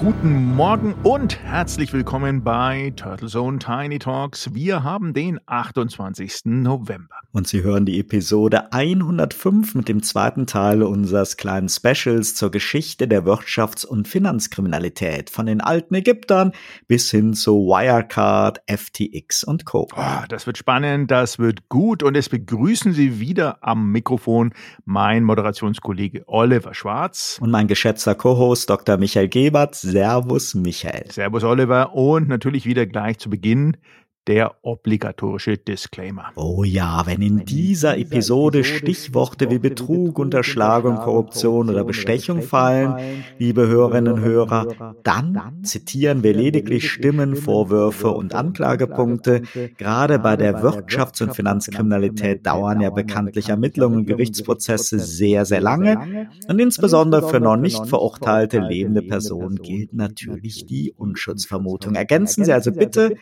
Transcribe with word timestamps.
Guten 0.00 0.56
Morgen 0.56 0.94
und 1.02 1.38
herzlich 1.44 1.92
willkommen 1.92 2.42
bei 2.42 2.90
Turtle 2.96 3.28
Zone 3.28 3.58
Tiny 3.58 3.98
Talks. 3.98 4.54
Wir 4.54 4.82
haben 4.82 5.12
den 5.12 5.38
28. 5.44 6.46
November. 6.46 7.16
Und 7.32 7.46
Sie 7.46 7.62
hören 7.62 7.84
die 7.84 8.00
Episode 8.00 8.72
105 8.72 9.74
mit 9.74 9.90
dem 9.90 10.02
zweiten 10.02 10.46
Teil 10.46 10.82
unseres 10.82 11.36
kleinen 11.36 11.68
Specials 11.68 12.34
zur 12.34 12.50
Geschichte 12.50 13.08
der 13.08 13.26
Wirtschafts- 13.26 13.84
und 13.84 14.08
Finanzkriminalität 14.08 15.28
von 15.28 15.44
den 15.44 15.60
alten 15.60 15.94
Ägyptern 15.94 16.52
bis 16.88 17.10
hin 17.10 17.34
zu 17.34 17.66
Wirecard, 17.66 18.62
FTX 18.68 19.44
und 19.44 19.66
Co. 19.66 19.86
Oh, 19.94 20.24
das 20.30 20.46
wird 20.46 20.56
spannend, 20.56 21.10
das 21.10 21.38
wird 21.38 21.68
gut 21.68 22.02
und 22.02 22.16
es 22.16 22.30
begrüßen 22.30 22.94
Sie 22.94 23.20
wieder 23.20 23.58
am 23.60 23.92
Mikrofon 23.92 24.54
mein 24.86 25.24
Moderationskollege 25.24 26.24
Oliver 26.26 26.72
Schwarz 26.72 27.36
und 27.42 27.50
mein 27.50 27.68
geschätzter 27.68 28.14
Co-Host 28.14 28.70
Dr. 28.70 28.96
Michael 28.96 29.28
Gebert 29.28 29.89
Servus 29.90 30.54
Michael. 30.54 31.10
Servus 31.10 31.44
Oliver 31.44 31.94
und 31.94 32.28
natürlich 32.28 32.64
wieder 32.66 32.86
gleich 32.86 33.18
zu 33.18 33.28
Beginn 33.28 33.76
der 34.26 34.56
obligatorische 34.62 35.56
Disclaimer. 35.56 36.32
Oh 36.36 36.62
ja, 36.62 37.02
wenn 37.06 37.22
in 37.22 37.44
dieser 37.44 37.96
Episode 37.96 38.64
Stichworte 38.64 39.50
wie 39.50 39.58
Betrug, 39.58 40.18
Unterschlagung, 40.18 40.96
Korruption 40.96 41.70
oder 41.70 41.84
Bestechung 41.84 42.42
fallen, 42.42 43.24
liebe 43.38 43.66
Hörerinnen 43.66 44.12
und 44.12 44.20
Hörer, 44.20 44.94
dann 45.02 45.62
zitieren 45.62 46.22
wir 46.22 46.34
lediglich 46.34 46.90
Stimmen, 46.90 47.34
Vorwürfe 47.34 48.10
und 48.10 48.34
Anklagepunkte. 48.34 49.42
Gerade 49.78 50.18
bei 50.18 50.36
der 50.36 50.62
Wirtschafts- 50.62 51.22
und 51.22 51.34
Finanzkriminalität 51.34 52.46
dauern 52.46 52.80
ja 52.82 52.90
bekanntlich 52.90 53.48
Ermittlungen 53.48 54.00
und 54.00 54.06
Gerichtsprozesse 54.06 54.98
sehr, 54.98 55.46
sehr 55.46 55.60
lange. 55.60 56.28
Und 56.46 56.58
insbesondere 56.58 57.28
für 57.28 57.40
noch 57.40 57.56
nicht 57.56 57.86
verurteilte 57.86 58.58
lebende 58.58 59.02
Personen 59.02 59.56
gilt 59.56 59.94
natürlich 59.94 60.66
die 60.66 60.92
Unschutzvermutung. 60.96 61.94
Ergänzen 61.94 62.44
Sie 62.44 62.52
also 62.52 62.72
bitte 62.72 63.16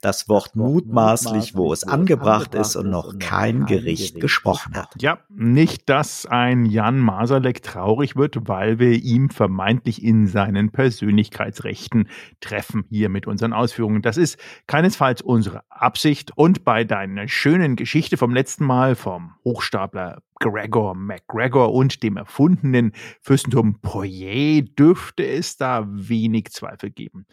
das 0.00 0.28
Wort 0.28 0.35
mutmaßlich, 0.54 1.54
wo 1.54 1.72
es 1.72 1.84
angebracht 1.84 2.54
ist 2.54 2.76
und 2.76 2.90
noch 2.90 3.18
kein 3.18 3.66
Gericht 3.66 4.20
gesprochen 4.20 4.74
hat. 4.74 4.94
Ja, 5.00 5.18
nicht, 5.28 5.88
dass 5.88 6.26
ein 6.26 6.66
Jan 6.66 6.98
Masalek 6.98 7.62
traurig 7.62 8.16
wird, 8.16 8.48
weil 8.48 8.78
wir 8.78 8.92
ihm 8.92 9.30
vermeintlich 9.30 10.02
in 10.02 10.26
seinen 10.26 10.70
Persönlichkeitsrechten 10.70 12.08
treffen 12.40 12.84
hier 12.88 13.08
mit 13.08 13.26
unseren 13.26 13.52
Ausführungen. 13.52 14.02
Das 14.02 14.16
ist 14.16 14.38
keinesfalls 14.66 15.22
unsere 15.22 15.62
Absicht. 15.70 16.32
Und 16.36 16.64
bei 16.64 16.84
deiner 16.84 17.28
schönen 17.28 17.76
Geschichte 17.76 18.16
vom 18.16 18.32
letzten 18.32 18.64
Mal 18.64 18.94
vom 18.94 19.32
Hochstapler 19.44 20.22
Gregor 20.38 20.94
MacGregor 20.94 21.72
und 21.72 22.02
dem 22.02 22.16
erfundenen 22.16 22.92
Fürstentum 23.22 23.80
Poirier 23.80 24.62
dürfte 24.62 25.26
es 25.26 25.56
da 25.56 25.86
wenig 25.88 26.50
Zweifel 26.50 26.90
geben. 26.90 27.26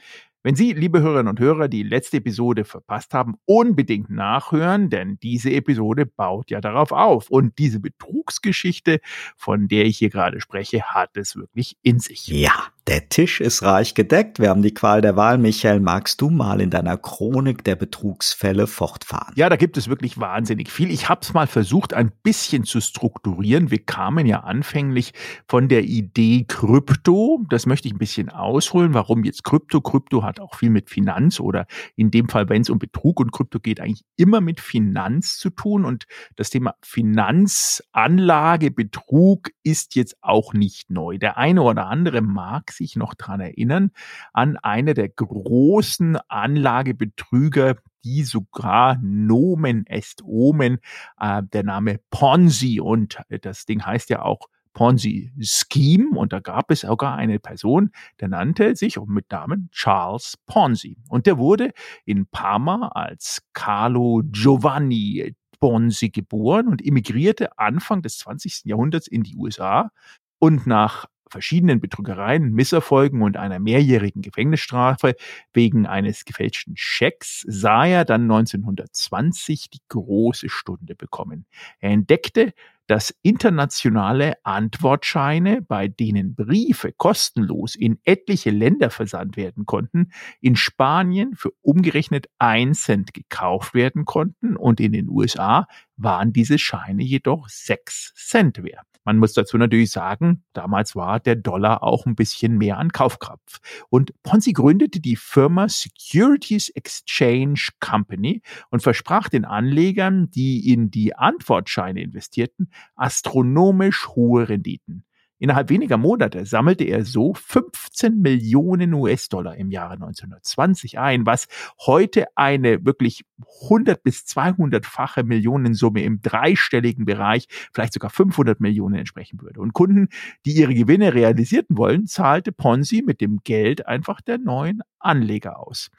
Wenn 0.45 0.55
Sie, 0.55 0.73
liebe 0.73 0.99
Hörerinnen 0.99 1.29
und 1.29 1.39
Hörer, 1.39 1.69
die 1.69 1.83
letzte 1.83 2.17
Episode 2.17 2.65
verpasst 2.65 3.13
haben, 3.13 3.35
unbedingt 3.45 4.09
nachhören, 4.09 4.89
denn 4.89 5.17
diese 5.23 5.51
Episode 5.53 6.05
baut 6.05 6.51
ja 6.51 6.59
darauf 6.59 6.91
auf. 6.91 7.29
Und 7.29 7.57
diese 7.59 7.79
Betrugsgeschichte, 7.79 8.99
von 9.37 9.69
der 9.69 9.85
ich 9.85 9.99
hier 9.99 10.09
gerade 10.09 10.41
spreche, 10.41 10.83
hat 10.83 11.15
es 11.15 11.37
wirklich 11.37 11.77
in 11.81 11.99
sich. 11.99 12.27
Ja, 12.27 12.72
der 12.87 13.07
Tisch 13.07 13.39
ist 13.39 13.63
reich 13.63 13.93
gedeckt. 13.93 14.39
Wir 14.39 14.49
haben 14.49 14.61
die 14.61 14.73
Qual 14.73 15.01
der 15.01 15.15
Wahl. 15.15 15.37
Michael, 15.37 15.79
magst 15.79 16.19
du 16.19 16.29
mal 16.29 16.59
in 16.59 16.69
deiner 16.69 16.97
Chronik 16.97 17.63
der 17.63 17.77
Betrugsfälle 17.77 18.67
fortfahren? 18.67 19.33
Ja, 19.37 19.47
da 19.47 19.55
gibt 19.55 19.77
es 19.77 19.87
wirklich 19.87 20.19
wahnsinnig 20.19 20.69
viel. 20.69 20.91
Ich 20.91 21.07
habe 21.07 21.21
es 21.21 21.33
mal 21.33 21.47
versucht, 21.47 21.93
ein 21.93 22.11
bisschen 22.23 22.65
zu 22.65 22.81
strukturieren. 22.81 23.71
Wir 23.71 23.79
kamen 23.79 24.25
ja 24.25 24.41
anfänglich 24.41 25.13
von 25.47 25.69
der 25.69 25.83
Idee 25.83 26.43
Krypto. 26.45 27.45
Das 27.49 27.65
möchte 27.65 27.87
ich 27.87 27.93
ein 27.93 27.99
bisschen 27.99 28.27
ausholen. 28.29 28.93
Warum 28.93 29.23
jetzt 29.23 29.45
Krypto? 29.45 29.79
Krypto 29.79 30.23
hat 30.23 30.41
auch 30.41 30.55
viel 30.55 30.69
mit 30.69 30.89
Finanz 30.89 31.39
oder 31.39 31.67
in 31.95 32.11
dem 32.11 32.27
Fall, 32.27 32.49
wenn 32.49 32.63
es 32.63 32.69
um 32.69 32.79
Betrug 32.79 33.21
und 33.21 33.31
Krypto 33.31 33.61
geht, 33.61 33.79
eigentlich 33.79 34.03
immer 34.17 34.41
mit 34.41 34.59
Finanz 34.59 35.37
zu 35.37 35.51
tun. 35.51 35.85
Und 35.85 36.03
das 36.35 36.49
Thema 36.49 36.75
Finanzanlage, 36.81 38.71
Betrug 38.71 39.51
ist 39.63 39.95
jetzt 39.95 40.17
auch 40.21 40.53
nicht 40.53 40.89
neu. 40.89 41.17
Der 41.17 41.37
eine 41.37 41.61
oder 41.63 41.87
andere 41.87 42.21
mag 42.21 42.71
sich 42.71 42.95
noch 42.95 43.13
dran 43.13 43.39
erinnern, 43.39 43.91
an 44.33 44.57
eine 44.57 44.93
der 44.93 45.09
großen 45.09 46.17
Anlagebetrüger, 46.27 47.77
die 48.03 48.23
sogar 48.23 48.97
Nomen 49.01 49.85
est 49.87 50.21
Omen, 50.23 50.79
äh, 51.19 51.41
der 51.41 51.63
Name 51.63 51.99
Ponzi 52.09 52.79
und 52.81 53.17
das 53.41 53.65
Ding 53.65 53.85
heißt 53.85 54.09
ja 54.09 54.21
auch 54.21 54.49
Ponzi 54.73 55.31
Scheme 55.39 56.17
und 56.17 56.33
da 56.33 56.39
gab 56.39 56.71
es 56.71 56.81
sogar 56.81 57.15
eine 57.15 57.39
Person, 57.39 57.91
der 58.19 58.27
nannte 58.27 58.75
sich 58.75 58.97
mit 59.05 59.31
Namen 59.31 59.69
Charles 59.71 60.37
Ponzi 60.47 60.97
und 61.09 61.27
der 61.27 61.37
wurde 61.37 61.71
in 62.05 62.25
Parma 62.25 62.89
als 62.89 63.43
Carlo 63.53 64.23
Giovanni 64.25 65.35
Ponzi 65.63 66.09
geboren 66.09 66.67
und 66.67 66.85
emigrierte 66.85 67.57
Anfang 67.57 68.01
des 68.01 68.17
20. 68.17 68.65
Jahrhunderts 68.65 69.07
in 69.07 69.23
die 69.23 69.37
USA 69.37 69.91
und 70.37 70.67
nach 70.67 71.05
verschiedenen 71.33 71.81
Betrügereien, 71.81 72.53
Misserfolgen 72.53 73.21
und 73.21 73.35
einer 73.35 73.59
mehrjährigen 73.59 74.21
Gefängnisstrafe 74.21 75.15
wegen 75.51 75.85
eines 75.85 76.23
gefälschten 76.23 76.75
Schecks 76.77 77.43
sah 77.47 77.85
er 77.85 78.05
dann 78.05 78.23
1920 78.23 79.69
die 79.71 79.81
große 79.89 80.47
Stunde 80.47 80.95
bekommen. 80.95 81.45
Er 81.79 81.89
entdeckte, 81.89 82.53
dass 82.87 83.15
internationale 83.21 84.33
Antwortscheine, 84.43 85.61
bei 85.61 85.87
denen 85.87 86.35
Briefe 86.35 86.91
kostenlos 86.91 87.75
in 87.75 87.99
etliche 88.03 88.51
Länder 88.51 88.89
versandt 88.89 89.37
werden 89.37 89.65
konnten, 89.65 90.11
in 90.41 90.55
Spanien 90.55 91.35
für 91.35 91.51
umgerechnet 91.61 92.27
ein 92.39 92.73
Cent 92.73 93.13
gekauft 93.13 93.73
werden 93.73 94.05
konnten 94.05 94.55
und 94.55 94.79
in 94.79 94.91
den 94.91 95.09
USA 95.09 95.67
waren 95.97 96.33
diese 96.33 96.59
Scheine 96.59 97.03
jedoch 97.03 97.47
sechs 97.49 98.13
Cent 98.15 98.63
wert. 98.63 98.92
Man 99.03 99.17
muss 99.17 99.33
dazu 99.33 99.57
natürlich 99.57 99.91
sagen, 99.91 100.43
damals 100.53 100.95
war 100.95 101.19
der 101.19 101.35
Dollar 101.35 101.83
auch 101.83 102.05
ein 102.05 102.15
bisschen 102.15 102.57
mehr 102.57 102.77
an 102.77 102.91
Kaufkraft. 102.91 103.59
Und 103.89 104.13
Ponzi 104.23 104.53
gründete 104.53 104.99
die 104.99 105.15
Firma 105.15 105.67
Securities 105.67 106.69
Exchange 106.69 107.67
Company 107.79 108.41
und 108.69 108.81
versprach 108.81 109.29
den 109.29 109.45
Anlegern, 109.45 110.29
die 110.31 110.71
in 110.71 110.89
die 110.89 111.15
Antwortscheine 111.15 112.01
investierten, 112.01 112.71
astronomisch 112.95 114.07
hohe 114.09 114.47
Renditen. 114.47 115.03
Innerhalb 115.43 115.69
weniger 115.69 115.97
Monate 115.97 116.45
sammelte 116.45 116.85
er 116.85 117.03
so 117.03 117.33
15 117.33 118.17
Millionen 118.21 118.93
US-Dollar 118.93 119.57
im 119.57 119.71
Jahre 119.71 119.95
1920 119.95 120.99
ein, 120.99 121.25
was 121.25 121.49
heute 121.85 122.27
eine 122.37 122.85
wirklich 122.85 123.25
100 123.63 124.01
bis 124.03 124.19
200-fache 124.19 125.25
Millionensumme 125.25 126.01
im 126.01 126.21
dreistelligen 126.21 127.03
Bereich, 127.03 127.47
vielleicht 127.73 127.91
sogar 127.91 128.09
500 128.09 128.61
Millionen 128.61 128.95
entsprechen 128.95 129.41
würde. 129.41 129.59
Und 129.59 129.73
Kunden, 129.73 130.07
die 130.45 130.53
ihre 130.53 130.73
Gewinne 130.73 131.13
realisierten 131.13 131.75
wollen, 131.77 132.07
zahlte 132.07 132.53
Ponzi 132.53 133.03
mit 133.05 133.19
dem 133.19 133.41
Geld 133.43 133.85
einfach 133.85 134.21
der 134.21 134.37
neuen 134.37 134.81
Anleger 134.99 135.59
aus. 135.59 135.89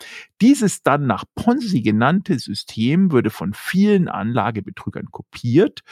Dieses 0.41 0.83
dann 0.83 1.06
nach 1.06 1.25
Ponzi 1.34 1.83
genannte 1.83 2.38
System 2.38 3.12
würde 3.12 3.28
von 3.28 3.53
vielen 3.53 4.09
Anlagebetrügern 4.09 5.10
kopiert 5.10 5.83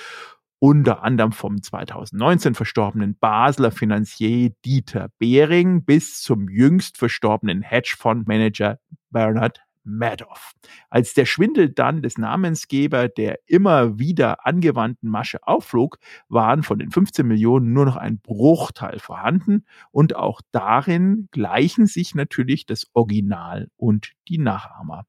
unter 0.63 1.03
anderem 1.03 1.33
vom 1.33 1.61
2019 1.61 2.55
verstorbenen 2.55 3.17
Basler 3.19 3.73
Finanzier 3.73 4.53
Dieter 4.65 5.09
Behring 5.19 5.85
bis 5.85 6.23
zum 6.23 6.49
jüngst 6.49 6.99
verstorbenen 6.99 7.63
Hedgefondsmanager 7.63 8.79
Bernard 9.11 9.61
Madoff. 9.83 10.53
Als 10.89 11.15
der 11.15 11.27
Schwindel 11.27 11.71
dann 11.71 12.01
des 12.01 12.17
Namensgeber 12.17 13.09
der 13.09 13.41
immer 13.47 13.99
wieder 13.99 14.47
angewandten 14.47 15.09
Masche 15.09 15.39
aufflog, 15.43 15.99
waren 16.29 16.63
von 16.63 16.79
den 16.79 16.93
15 16.93 17.27
Millionen 17.27 17.73
nur 17.73 17.87
noch 17.87 17.97
ein 17.97 18.21
Bruchteil 18.21 19.01
vorhanden 19.01 19.65
und 19.91 20.15
auch 20.15 20.43
darin 20.53 21.29
gleichen 21.33 21.87
sich 21.87 22.15
natürlich 22.15 22.67
das 22.67 22.87
Original 22.93 23.69
und 23.77 24.13
die 24.29 24.39
Nachahmer. 24.39 25.07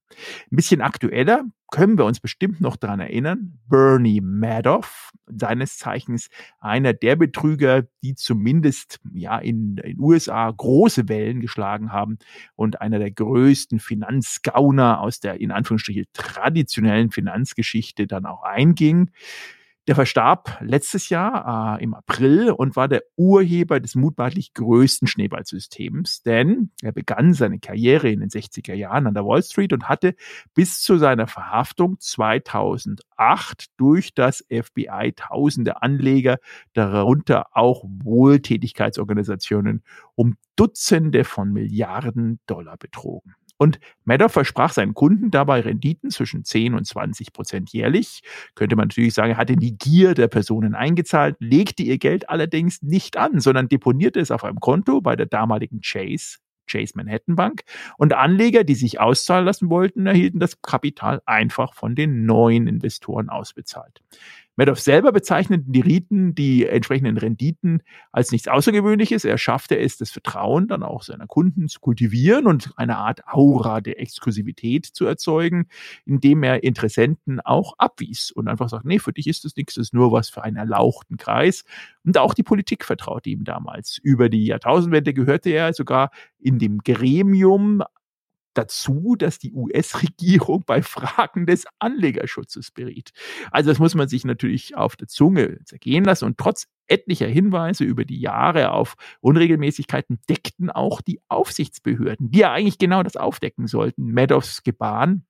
Ein 0.52 0.56
bisschen 0.56 0.82
aktueller 0.82 1.44
können 1.74 1.98
wir 1.98 2.06
uns 2.06 2.20
bestimmt 2.20 2.62
noch 2.62 2.76
daran 2.76 3.00
erinnern, 3.00 3.58
Bernie 3.68 4.22
Madoff, 4.22 5.12
seines 5.26 5.80
Zeichens 5.80 6.30
einer 6.60 6.94
der 6.94 7.16
Betrüger, 7.16 7.88
die 8.04 8.14
zumindest 8.14 9.00
ja 9.12 9.40
in 9.40 9.78
den 9.78 10.00
USA 10.00 10.52
große 10.52 11.10
Wellen 11.10 11.40
geschlagen 11.40 11.92
haben 11.92 12.20
und 12.56 12.80
einer 12.80 13.00
der 13.00 13.10
größten 13.10 13.80
Finanzgauner 13.80 15.02
aus 15.02 15.20
der 15.20 15.42
in 15.42 15.50
Anführungsstrichen 15.50 16.06
traditionellen 16.14 17.10
Finanzgeschichte 17.10 18.06
dann 18.06 18.28
auch 18.28 18.44
einging. 18.44 19.10
Der 19.86 19.96
verstarb 19.96 20.60
letztes 20.62 21.10
Jahr 21.10 21.78
äh, 21.78 21.84
im 21.84 21.94
April 21.94 22.52
und 22.52 22.78
war 22.78 22.88
der 22.88 23.04
Urheber 23.18 23.82
des 23.82 23.96
mutmaßlich 23.96 24.54
größten 24.54 25.10
Schneeballsystems, 25.10 26.24
denn 26.24 26.72
er 26.82 26.94
begann 26.94 27.34
seine 27.34 27.60
Karriere 27.60 28.10
in 28.10 28.22
den 28.22 28.30
60er 28.30 28.76
Jahren 28.76 29.08
an 29.08 29.14
der 29.14 29.26
Wall 29.26 29.44
Street 29.44 29.74
und 29.74 29.90
hatte 29.90 30.16
bis 30.54 30.80
zu 30.80 30.98
seiner 30.98 31.28
Verhaftung 31.28 32.00
2008 32.00 33.66
durch 33.76 34.14
das 34.14 34.46
FBI 34.50 35.12
tausende 35.18 35.82
Anleger, 35.82 36.38
darunter 36.72 37.48
auch 37.52 37.84
Wohltätigkeitsorganisationen, 37.84 39.84
um 40.16 40.38
Dutzende 40.56 41.26
von 41.26 41.52
Milliarden 41.52 42.40
Dollar 42.48 42.78
betrogen. 42.78 43.36
Und 43.64 43.80
Madoff 44.04 44.34
versprach 44.34 44.74
seinen 44.74 44.94
Kunden 44.94 45.32
dabei 45.32 45.62
Renditen 45.62 46.10
zwischen 46.10 46.44
10 46.44 46.74
und 46.74 46.86
20 46.86 47.32
Prozent 47.32 47.72
jährlich. 47.72 48.22
Könnte 48.56 48.76
man 48.76 48.90
natürlich 48.90 49.14
sagen, 49.14 49.32
er 49.32 49.38
hatte 49.38 49.56
die 49.56 49.78
Gier 49.78 50.16
der 50.16 50.28
Personen 50.28 50.76
eingezahlt, 50.76 51.38
legte 51.40 51.82
ihr 51.82 51.98
Geld 51.98 52.28
allerdings 52.28 52.82
nicht 52.82 53.16
an, 53.16 53.40
sondern 53.40 53.70
deponierte 53.70 54.20
es 54.20 54.32
auf 54.32 54.44
einem 54.44 54.60
Konto 54.60 55.00
bei 55.00 55.16
der 55.16 55.28
damaligen 55.28 55.80
Chase 55.80 56.40
Chase 56.68 56.92
Manhattan 56.96 57.38
Bank. 57.38 57.62
Und 57.98 58.12
Anleger, 58.12 58.66
die 58.66 58.76
sich 58.76 59.00
auszahlen 59.00 59.46
lassen 59.46 59.70
wollten, 59.70 60.08
erhielten 60.08 60.42
das 60.42 60.62
Kapital 60.62 61.22
einfach 61.26 61.74
von 61.74 61.96
den 61.96 62.26
neuen 62.26 62.68
Investoren 62.68 63.30
ausbezahlt. 63.30 64.02
Madoff 64.56 64.80
selber 64.80 65.12
bezeichneten 65.12 65.72
die 65.72 65.82
Riten 65.82 66.36
die 66.36 66.68
entsprechenden 66.68 67.18
Renditen 67.18 67.82
als 68.12 68.32
nichts 68.32 68.48
Außergewöhnliches. 68.48 69.26
Er 69.26 69.40
schaffte 69.40 69.78
es, 69.80 69.98
das 69.98 70.12
Vertrauen 70.12 70.68
dann 70.68 70.84
auch 70.84 71.02
seiner 71.02 71.26
Kunden 71.26 71.68
zu 71.68 71.80
kultivieren 71.80 72.46
und 72.46 72.72
eine 72.76 72.98
Art 72.98 73.28
Aura 73.28 73.82
der 73.82 74.00
Exklusivität 74.00 74.86
zu 74.86 75.06
erzeugen, 75.06 75.68
indem 76.06 76.44
er 76.44 76.64
Interessenten 76.64 77.40
auch 77.40 77.74
abwies 77.80 78.32
und 78.32 78.48
einfach 78.48 78.70
sagt, 78.70 78.86
nee, 78.86 79.00
für 79.00 79.14
dich 79.14 79.28
ist 79.28 79.44
das 79.44 79.56
nichts, 79.56 79.74
das 79.76 79.88
ist 79.88 79.94
nur 79.94 80.12
was 80.12 80.30
für 80.30 80.44
einen 80.44 80.58
erlauchten 80.58 81.18
Kreis. 81.18 81.64
Und 82.06 82.18
auch 82.18 82.36
die 82.36 82.44
Politik 82.44 82.86
vertraute 82.86 83.32
ihm 83.32 83.44
damals. 83.46 83.98
Über 84.04 84.30
die 84.30 84.46
Jahrtausendwende 84.46 85.14
gehörte 85.14 85.50
er 85.50 85.74
sogar 85.74 86.12
in 86.40 86.60
dem 86.60 86.80
Gremium 86.80 87.82
dazu, 88.54 89.16
dass 89.18 89.40
die 89.40 89.54
US-Regierung 89.54 90.64
bei 90.66 90.82
Fragen 90.82 91.46
des 91.46 91.66
Anlegerschutzes 91.80 92.72
beriet. 92.72 93.12
Also 93.52 93.70
das 93.70 93.80
muss 93.80 93.96
man 93.96 94.08
sich 94.08 94.26
natürlich 94.26 94.76
auf 94.76 94.96
der 94.96 95.08
Zunge 95.08 95.60
zergehen 95.66 96.04
lassen 96.04 96.26
und 96.26 96.38
trotz 96.38 96.68
etlicher 96.88 97.28
Hinweise 97.28 97.84
über 97.84 98.06
die 98.06 98.20
Jahre 98.20 98.72
auf 98.72 98.96
Unregelmäßigkeiten 99.22 100.20
deckten 100.30 100.70
auch 100.70 101.02
die 101.02 101.22
Aufsichtsbehörden, 101.28 102.32
die 102.32 102.40
ja 102.40 102.52
eigentlich 102.52 102.78
genau 102.78 103.04
das 103.04 103.16
aufdecken 103.16 103.68
sollten, 103.68 104.12
Madoffs 104.12 104.64
Gebaren 104.64 105.26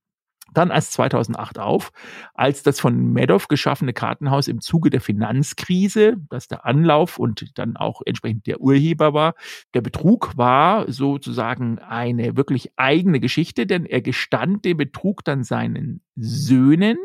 dann 0.53 0.69
erst 0.69 0.93
2008 0.93 1.59
auf, 1.59 1.91
als 2.33 2.63
das 2.63 2.79
von 2.79 3.13
Madoff 3.13 3.47
geschaffene 3.47 3.93
Kartenhaus 3.93 4.47
im 4.47 4.61
Zuge 4.61 4.89
der 4.89 5.01
Finanzkrise, 5.01 6.17
das 6.29 6.47
der 6.47 6.65
Anlauf 6.65 7.19
und 7.19 7.57
dann 7.57 7.77
auch 7.77 8.01
entsprechend 8.05 8.47
der 8.47 8.61
Urheber 8.61 9.13
war. 9.13 9.35
Der 9.73 9.81
Betrug 9.81 10.37
war 10.37 10.91
sozusagen 10.91 11.79
eine 11.79 12.37
wirklich 12.37 12.71
eigene 12.77 13.19
Geschichte, 13.19 13.65
denn 13.65 13.85
er 13.85 14.01
gestand 14.01 14.65
den 14.65 14.77
Betrug 14.77 15.23
dann 15.23 15.43
seinen 15.43 16.01
Söhnen, 16.15 16.97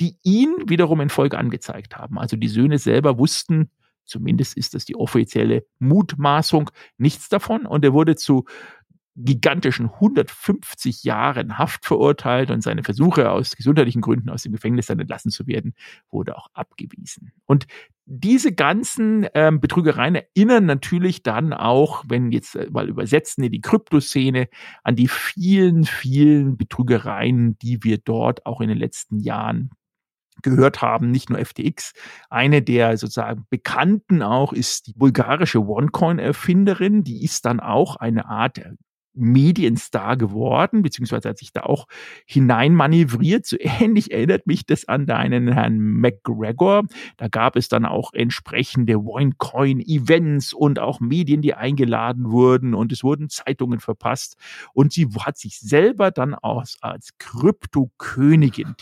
die 0.00 0.16
ihn 0.22 0.54
wiederum 0.66 1.00
in 1.00 1.10
Folge 1.10 1.38
angezeigt 1.38 1.96
haben. 1.96 2.18
Also 2.18 2.36
die 2.36 2.48
Söhne 2.48 2.78
selber 2.78 3.18
wussten, 3.18 3.70
zumindest 4.04 4.56
ist 4.56 4.74
das 4.74 4.84
die 4.84 4.96
offizielle 4.96 5.64
Mutmaßung, 5.78 6.70
nichts 6.98 7.28
davon 7.28 7.66
und 7.66 7.84
er 7.84 7.92
wurde 7.92 8.16
zu 8.16 8.44
gigantischen 9.16 9.90
150 9.90 11.04
Jahren 11.04 11.58
Haft 11.58 11.84
verurteilt 11.84 12.50
und 12.50 12.62
seine 12.62 12.82
Versuche 12.82 13.30
aus 13.30 13.56
gesundheitlichen 13.56 14.00
Gründen 14.00 14.30
aus 14.30 14.42
dem 14.42 14.52
Gefängnis 14.52 14.86
dann 14.86 15.00
entlassen 15.00 15.30
zu 15.30 15.46
werden, 15.46 15.74
wurde 16.10 16.36
auch 16.36 16.48
abgewiesen. 16.54 17.32
Und 17.46 17.66
diese 18.06 18.52
ganzen 18.52 19.26
ähm, 19.34 19.60
Betrügereien 19.60 20.16
erinnern 20.16 20.66
natürlich 20.66 21.22
dann 21.22 21.52
auch, 21.52 22.04
wenn 22.08 22.32
jetzt 22.32 22.56
äh, 22.56 22.68
mal 22.70 22.88
übersetzen 22.88 23.44
in 23.44 23.52
die 23.52 23.60
Kryptoszene, 23.60 24.48
an 24.82 24.96
die 24.96 25.08
vielen, 25.08 25.84
vielen 25.84 26.56
Betrügereien, 26.56 27.58
die 27.58 27.84
wir 27.84 27.98
dort 27.98 28.46
auch 28.46 28.60
in 28.60 28.68
den 28.68 28.78
letzten 28.78 29.20
Jahren 29.20 29.70
gehört 30.42 30.82
haben, 30.82 31.10
nicht 31.10 31.30
nur 31.30 31.38
FTX. 31.38 31.92
Eine 32.30 32.62
der 32.62 32.96
sozusagen 32.96 33.46
bekannten 33.50 34.22
auch 34.22 34.52
ist 34.52 34.86
die 34.86 34.94
bulgarische 34.94 35.60
OneCoin-Erfinderin. 35.60 37.04
Die 37.04 37.24
ist 37.24 37.44
dann 37.44 37.60
auch 37.60 37.96
eine 37.96 38.26
Art 38.26 38.60
Medienstar 39.14 40.16
geworden, 40.16 40.82
beziehungsweise 40.82 41.28
hat 41.28 41.38
sich 41.38 41.52
da 41.52 41.62
auch 41.62 41.86
hineinmanövriert. 42.26 43.46
So 43.46 43.56
ähnlich 43.60 44.12
erinnert 44.12 44.46
mich 44.46 44.66
das 44.66 44.86
an 44.86 45.06
deinen 45.06 45.52
Herrn 45.52 45.78
McGregor. 45.78 46.84
Da 47.16 47.28
gab 47.28 47.56
es 47.56 47.68
dann 47.68 47.84
auch 47.84 48.12
entsprechende 48.12 48.98
OneCoin-Events 48.98 50.52
und 50.52 50.78
auch 50.78 51.00
Medien, 51.00 51.42
die 51.42 51.54
eingeladen 51.54 52.30
wurden 52.30 52.74
und 52.74 52.92
es 52.92 53.02
wurden 53.02 53.28
Zeitungen 53.28 53.80
verpasst. 53.80 54.36
Und 54.72 54.92
sie 54.92 55.08
hat 55.20 55.38
sich 55.38 55.58
selber 55.58 56.10
dann 56.10 56.34
auch 56.34 56.64
als 56.80 57.10
Krypto-Königin. 57.18 58.74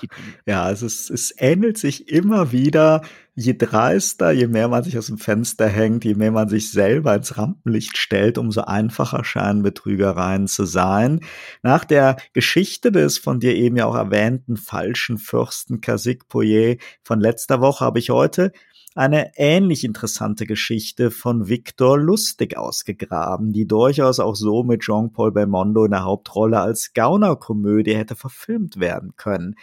Ja, 0.47 0.63
also 0.63 0.87
es, 0.87 1.11
es 1.11 1.35
ähnelt 1.39 1.79
sich 1.79 2.09
immer 2.09 2.53
wieder 2.53 3.03
je 3.39 3.57
dreister, 3.57 4.33
je 4.33 4.49
mehr 4.49 4.67
man 4.67 4.83
sich 4.83 4.99
aus 4.99 5.07
dem 5.07 5.19
Fenster 5.19 5.69
hängt, 5.69 6.05
je 6.05 6.15
mehr 6.15 6.33
man 6.33 6.49
sich 6.49 6.73
selber 6.73 7.15
ins 7.15 7.39
Rampenlicht 7.39 7.97
stellt, 7.97 8.37
umso 8.37 8.63
einfacher 8.63 9.23
scheinen 9.23 9.63
Betrügereien 9.63 10.49
zu 10.49 10.65
sein. 10.65 11.21
Nach 11.63 11.85
der 11.85 12.17
Geschichte 12.33 12.91
des 12.91 13.19
von 13.19 13.39
dir 13.39 13.55
eben 13.55 13.77
ja 13.77 13.87
auch 13.87 13.95
erwähnten 13.95 14.57
falschen 14.57 15.19
Fürsten 15.19 15.81
Kasik 15.81 16.29
Poyer 16.29 16.77
von 17.05 17.21
letzter 17.21 17.61
Woche 17.61 17.85
habe 17.85 18.01
ich 18.01 18.11
heute 18.11 18.51
eine 18.97 19.31
ähnlich 19.37 19.85
interessante 19.85 20.45
Geschichte 20.45 21.13
von 21.13 21.49
Victor 21.49 21.97
Lustig 21.97 22.57
ausgegraben, 22.57 23.53
die 23.53 23.69
durchaus 23.69 24.19
auch 24.19 24.35
so 24.35 24.65
mit 24.65 24.81
Jean-Paul 24.81 25.31
Belmondo 25.31 25.85
in 25.85 25.93
der 25.93 26.03
Hauptrolle 26.03 26.59
als 26.59 26.93
Gaunerkomödie 26.93 27.95
hätte 27.95 28.17
verfilmt 28.17 28.81
werden 28.81 29.13
können. 29.17 29.55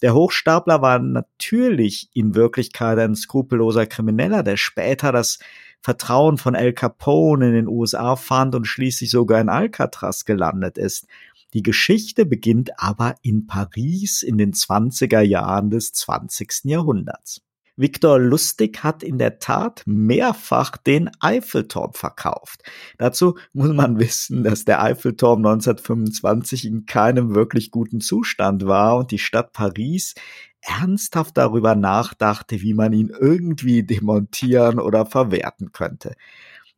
Der 0.00 0.14
Hochstapler 0.14 0.80
war 0.80 1.00
natürlich 1.00 2.08
in 2.14 2.34
Wirklichkeit 2.34 2.98
ein 2.98 3.16
skrupelloser 3.16 3.86
Krimineller, 3.86 4.42
der 4.42 4.56
später 4.56 5.10
das 5.10 5.38
Vertrauen 5.80 6.38
von 6.38 6.54
El 6.54 6.72
Capone 6.72 7.48
in 7.48 7.54
den 7.54 7.68
USA 7.68 8.16
fand 8.16 8.54
und 8.54 8.66
schließlich 8.66 9.10
sogar 9.10 9.40
in 9.40 9.48
Alcatraz 9.48 10.24
gelandet 10.24 10.78
ist. 10.78 11.06
Die 11.54 11.62
Geschichte 11.62 12.26
beginnt 12.26 12.78
aber 12.78 13.14
in 13.22 13.46
Paris 13.46 14.22
in 14.22 14.38
den 14.38 14.52
20er 14.52 15.20
Jahren 15.20 15.70
des 15.70 15.92
20. 15.94 16.64
Jahrhunderts. 16.64 17.40
Viktor 17.78 18.18
Lustig 18.18 18.82
hat 18.82 19.04
in 19.04 19.18
der 19.18 19.38
Tat 19.38 19.82
mehrfach 19.86 20.76
den 20.76 21.10
Eiffelturm 21.20 21.92
verkauft. 21.92 22.62
Dazu 22.98 23.38
muss 23.52 23.72
man 23.72 23.98
wissen, 24.00 24.42
dass 24.42 24.64
der 24.64 24.82
Eiffelturm 24.82 25.38
1925 25.46 26.66
in 26.66 26.86
keinem 26.86 27.36
wirklich 27.36 27.70
guten 27.70 28.00
Zustand 28.00 28.66
war 28.66 28.96
und 28.96 29.12
die 29.12 29.20
Stadt 29.20 29.52
Paris 29.52 30.16
ernsthaft 30.60 31.36
darüber 31.36 31.76
nachdachte, 31.76 32.62
wie 32.62 32.74
man 32.74 32.92
ihn 32.92 33.10
irgendwie 33.16 33.84
demontieren 33.84 34.80
oder 34.80 35.06
verwerten 35.06 35.70
könnte. 35.70 36.16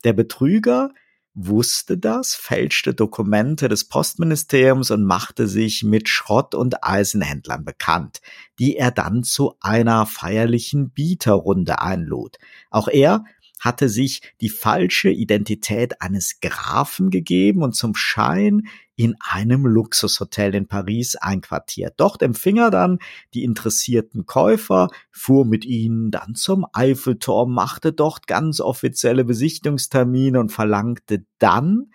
Der 0.04 0.12
Betrüger 0.12 0.90
wusste 1.34 1.96
das, 1.96 2.34
fälschte 2.34 2.94
Dokumente 2.94 3.68
des 3.68 3.88
Postministeriums 3.88 4.90
und 4.90 5.04
machte 5.04 5.46
sich 5.46 5.84
mit 5.84 6.08
Schrott- 6.08 6.54
und 6.54 6.84
Eisenhändlern 6.84 7.64
bekannt, 7.64 8.20
die 8.58 8.76
er 8.76 8.90
dann 8.90 9.22
zu 9.22 9.54
einer 9.60 10.06
feierlichen 10.06 10.90
Bieterrunde 10.90 11.80
einlud. 11.80 12.38
Auch 12.70 12.88
er 12.88 13.25
hatte 13.60 13.88
sich 13.88 14.22
die 14.40 14.48
falsche 14.48 15.10
Identität 15.10 16.02
eines 16.02 16.40
Grafen 16.40 17.10
gegeben 17.10 17.62
und 17.62 17.76
zum 17.76 17.94
Schein 17.94 18.66
in 18.96 19.16
einem 19.20 19.64
Luxushotel 19.64 20.54
in 20.54 20.66
Paris 20.66 21.16
einquartiert. 21.16 21.94
Dort 21.98 22.22
empfing 22.22 22.56
er 22.56 22.70
dann 22.70 22.98
die 23.32 23.44
interessierten 23.44 24.26
Käufer, 24.26 24.88
fuhr 25.10 25.46
mit 25.46 25.64
ihnen 25.64 26.10
dann 26.10 26.34
zum 26.34 26.66
Eiffelturm, 26.72 27.52
machte 27.54 27.92
dort 27.92 28.26
ganz 28.26 28.60
offizielle 28.60 29.24
Besichtigungstermine 29.24 30.40
und 30.40 30.52
verlangte 30.52 31.24
dann 31.38 31.92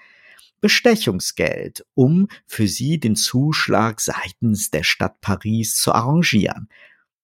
Bestechungsgeld, 0.61 1.85
um 1.93 2.27
für 2.47 2.67
sie 2.67 2.99
den 2.99 3.15
Zuschlag 3.15 4.01
seitens 4.01 4.71
der 4.71 4.81
Stadt 4.81 5.21
Paris 5.21 5.75
zu 5.75 5.93
arrangieren. 5.93 6.69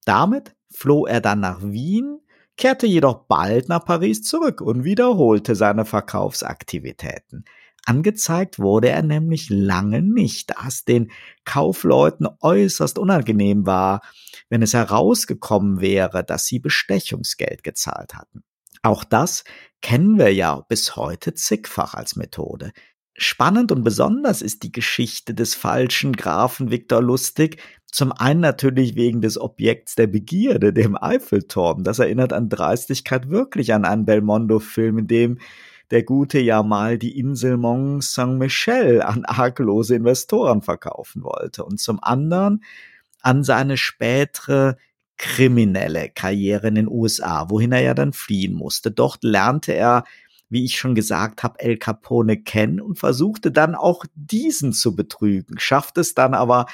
Damit 0.05 0.55
floh 0.69 1.07
er 1.07 1.21
dann 1.21 1.39
nach 1.39 1.63
Wien, 1.63 2.19
kehrte 2.61 2.85
jedoch 2.85 3.25
bald 3.27 3.69
nach 3.69 3.83
Paris 3.83 4.21
zurück 4.21 4.61
und 4.61 4.83
wiederholte 4.83 5.55
seine 5.55 5.83
Verkaufsaktivitäten. 5.83 7.43
Angezeigt 7.85 8.59
wurde 8.59 8.89
er 8.89 9.01
nämlich 9.01 9.49
lange 9.49 10.03
nicht, 10.03 10.51
da 10.51 10.67
es 10.67 10.85
den 10.85 11.11
Kaufleuten 11.43 12.27
äußerst 12.39 12.99
unangenehm 12.99 13.65
war, 13.65 14.01
wenn 14.49 14.61
es 14.61 14.75
herausgekommen 14.75 15.81
wäre, 15.81 16.23
dass 16.23 16.45
sie 16.45 16.59
Bestechungsgeld 16.59 17.63
gezahlt 17.63 18.13
hatten. 18.13 18.43
Auch 18.83 19.03
das 19.03 19.43
kennen 19.81 20.19
wir 20.19 20.31
ja 20.31 20.63
bis 20.69 20.95
heute 20.95 21.33
zigfach 21.33 21.95
als 21.95 22.15
Methode. 22.15 22.73
Spannend 23.17 23.71
und 23.71 23.83
besonders 23.83 24.43
ist 24.43 24.61
die 24.61 24.71
Geschichte 24.71 25.33
des 25.33 25.55
falschen 25.55 26.13
Grafen 26.13 26.69
Viktor 26.69 27.01
Lustig, 27.01 27.59
Zum 27.91 28.13
einen 28.13 28.39
natürlich 28.39 28.95
wegen 28.95 29.21
des 29.21 29.39
Objekts 29.39 29.95
der 29.95 30.07
Begierde, 30.07 30.71
dem 30.71 30.95
Eiffelturm. 31.01 31.83
Das 31.83 31.99
erinnert 31.99 32.31
an 32.31 32.47
Dreistigkeit 32.47 33.29
wirklich 33.29 33.73
an 33.73 33.83
einen 33.83 34.05
Belmondo-Film, 34.05 34.99
in 34.99 35.07
dem 35.07 35.39
der 35.91 36.03
Gute 36.03 36.39
ja 36.39 36.63
mal 36.63 36.97
die 36.97 37.19
Insel 37.19 37.57
Mont 37.57 38.03
Saint-Michel 38.03 39.01
an 39.01 39.25
arglose 39.25 39.95
Investoren 39.95 40.61
verkaufen 40.61 41.23
wollte. 41.23 41.65
Und 41.65 41.81
zum 41.81 42.01
anderen 42.01 42.63
an 43.21 43.43
seine 43.43 43.75
spätere 43.75 44.77
kriminelle 45.17 46.09
Karriere 46.09 46.69
in 46.69 46.75
den 46.75 46.87
USA, 46.87 47.49
wohin 47.49 47.73
er 47.73 47.81
ja 47.81 47.93
dann 47.93 48.13
fliehen 48.13 48.53
musste. 48.53 48.89
Dort 48.89 49.23
lernte 49.23 49.73
er, 49.73 50.05
wie 50.49 50.63
ich 50.63 50.77
schon 50.77 50.95
gesagt 50.95 51.43
habe, 51.43 51.59
El 51.59 51.77
Capone 51.77 52.37
kennen 52.37 52.79
und 52.79 52.97
versuchte 52.97 53.51
dann 53.51 53.75
auch 53.75 54.05
diesen 54.15 54.73
zu 54.73 54.95
betrügen, 54.95 55.59
schaffte 55.59 56.01
es 56.01 56.15
dann 56.15 56.33
aber 56.33 56.65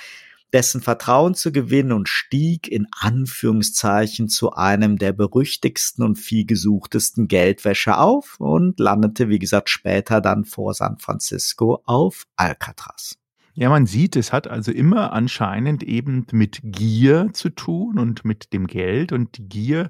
dessen 0.53 0.81
Vertrauen 0.81 1.35
zu 1.35 1.51
gewinnen 1.51 1.91
und 1.91 2.09
stieg 2.09 2.67
in 2.67 2.87
Anführungszeichen 2.99 4.29
zu 4.29 4.53
einem 4.53 4.97
der 4.97 5.13
berüchtigsten 5.13 6.03
und 6.03 6.15
vielgesuchtesten 6.15 7.27
Geldwäscher 7.27 7.99
auf 7.99 8.39
und 8.39 8.79
landete, 8.79 9.29
wie 9.29 9.39
gesagt, 9.39 9.69
später 9.69 10.21
dann 10.21 10.45
vor 10.45 10.73
San 10.73 10.97
Francisco 10.97 11.81
auf 11.85 12.25
Alcatraz. 12.35 13.17
Ja, 13.53 13.69
man 13.69 13.87
sieht, 13.87 14.15
es 14.15 14.31
hat 14.31 14.47
also 14.47 14.71
immer 14.71 15.13
anscheinend 15.13 15.81
eben 15.81 16.27
mit 16.31 16.59
Gier 16.63 17.29
zu 17.33 17.49
tun 17.49 17.97
und 17.97 18.23
mit 18.23 18.53
dem 18.53 18.67
Geld 18.67 19.11
und 19.11 19.37
die 19.39 19.49
Gier 19.49 19.89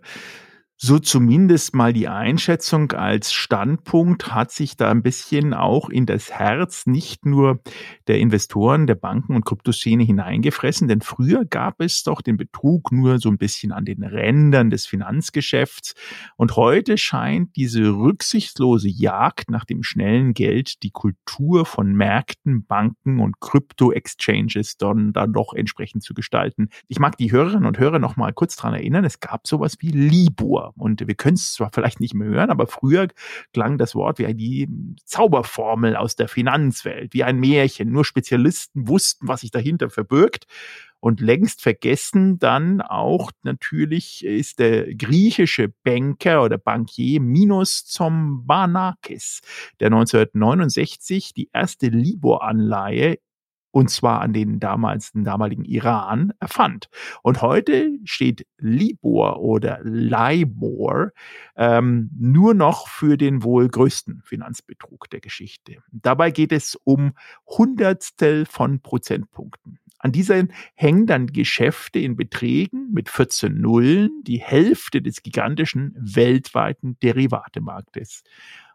so 0.79 0.99
zumindest 0.99 1.73
mal 1.73 1.91
die 1.91 2.07
Einschätzung 2.07 2.91
als 2.91 3.33
Standpunkt 3.33 4.33
hat 4.35 4.51
sich 4.51 4.77
da 4.77 4.91
ein 4.91 5.01
bisschen 5.01 5.55
auch 5.55 5.89
in 5.89 6.05
das 6.05 6.31
Herz 6.31 6.85
nicht 6.85 7.25
nur 7.25 7.61
der 8.05 8.19
Investoren, 8.19 8.85
der 8.85 8.93
Banken 8.93 9.35
und 9.35 9.43
Kryptoszene 9.43 10.03
hineingefressen, 10.03 10.87
denn 10.87 11.01
früher 11.01 11.45
gab 11.45 11.81
es 11.81 12.03
doch 12.03 12.21
den 12.21 12.37
Betrug 12.37 12.91
nur 12.91 13.17
so 13.17 13.29
ein 13.29 13.39
bisschen 13.39 13.71
an 13.71 13.85
den 13.85 14.03
Rändern 14.03 14.69
des 14.69 14.85
Finanzgeschäfts 14.85 15.95
und 16.35 16.55
heute 16.55 16.99
scheint 16.99 17.55
diese 17.55 17.95
rücksichtslose 17.95 18.87
Jagd 18.87 19.49
nach 19.49 19.65
dem 19.65 19.81
schnellen 19.81 20.35
Geld 20.35 20.83
die 20.83 20.91
Kultur 20.91 21.65
von 21.65 21.93
Märkten, 21.93 22.67
Banken 22.67 23.19
und 23.19 23.39
Krypto-Exchanges 23.39 24.77
dann, 24.77 25.11
dann 25.11 25.33
doch 25.33 25.53
entsprechend 25.53 26.03
zu 26.03 26.13
gestalten. 26.13 26.69
Ich 26.87 26.99
mag 26.99 27.17
die 27.17 27.31
Hörerinnen 27.31 27.65
und 27.65 27.79
Hörer 27.79 27.97
noch 27.97 28.15
mal 28.15 28.31
kurz 28.31 28.55
dran 28.55 28.75
erinnern, 28.75 29.05
es 29.05 29.19
gab 29.19 29.47
sowas 29.47 29.77
wie 29.79 29.89
Libor. 29.89 30.66
Und 30.75 31.07
wir 31.07 31.15
können 31.15 31.35
es 31.35 31.53
zwar 31.53 31.71
vielleicht 31.73 31.99
nicht 31.99 32.13
mehr 32.13 32.27
hören, 32.27 32.49
aber 32.49 32.67
früher 32.67 33.07
klang 33.53 33.77
das 33.77 33.95
Wort 33.95 34.19
wie 34.19 34.33
die 34.33 34.69
Zauberformel 35.05 35.95
aus 35.95 36.15
der 36.15 36.27
Finanzwelt, 36.27 37.13
wie 37.13 37.23
ein 37.23 37.39
Märchen. 37.39 37.91
Nur 37.91 38.05
Spezialisten 38.05 38.87
wussten, 38.87 39.27
was 39.27 39.41
sich 39.41 39.51
dahinter 39.51 39.89
verbirgt. 39.89 40.45
Und 40.99 41.21
längst 41.21 41.61
vergessen 41.61 42.39
dann 42.39 42.81
auch 42.81 43.31
natürlich 43.43 44.25
ist 44.25 44.57
der 44.57 44.95
griechische 44.95 45.71
Banker 45.83 46.43
oder 46.43 46.57
Bankier 46.57 47.21
Minos 47.21 47.85
Zombanakis, 47.85 49.41
der 49.79 49.87
1969 49.87 51.35
die 51.35 51.49
erste 51.53 51.87
Libor-Anleihe 51.87 53.19
und 53.77 53.91
zwar 53.91 54.21
an 54.21 54.33
den 54.33 54.59
damals, 54.59 55.11
den 55.11 55.23
damaligen 55.23 55.63
Iran 55.63 56.33
erfand. 56.39 56.89
Und 57.21 57.43
heute 57.43 57.91
steht 58.05 58.47
Libor 58.57 59.39
oder 59.39 59.81
Libor 59.83 61.11
ähm, 61.55 62.09
nur 62.17 62.55
noch 62.55 62.87
für 62.87 63.17
den 63.17 63.43
wohl 63.43 63.67
größten 63.67 64.23
Finanzbetrug 64.23 65.11
der 65.11 65.19
Geschichte. 65.19 65.83
Dabei 65.91 66.31
geht 66.31 66.53
es 66.53 66.73
um 66.85 67.13
Hundertstel 67.45 68.47
von 68.47 68.79
Prozentpunkten. 68.79 69.77
An 69.99 70.11
diesen 70.11 70.53
hängen 70.73 71.05
dann 71.05 71.27
Geschäfte 71.27 71.99
in 71.99 72.15
Beträgen 72.15 72.89
mit 72.93 73.09
14 73.09 73.61
Nullen, 73.61 74.23
die 74.23 74.39
Hälfte 74.39 75.03
des 75.03 75.21
gigantischen 75.21 75.95
weltweiten 75.99 76.97
Derivatemarktes. 77.03 78.23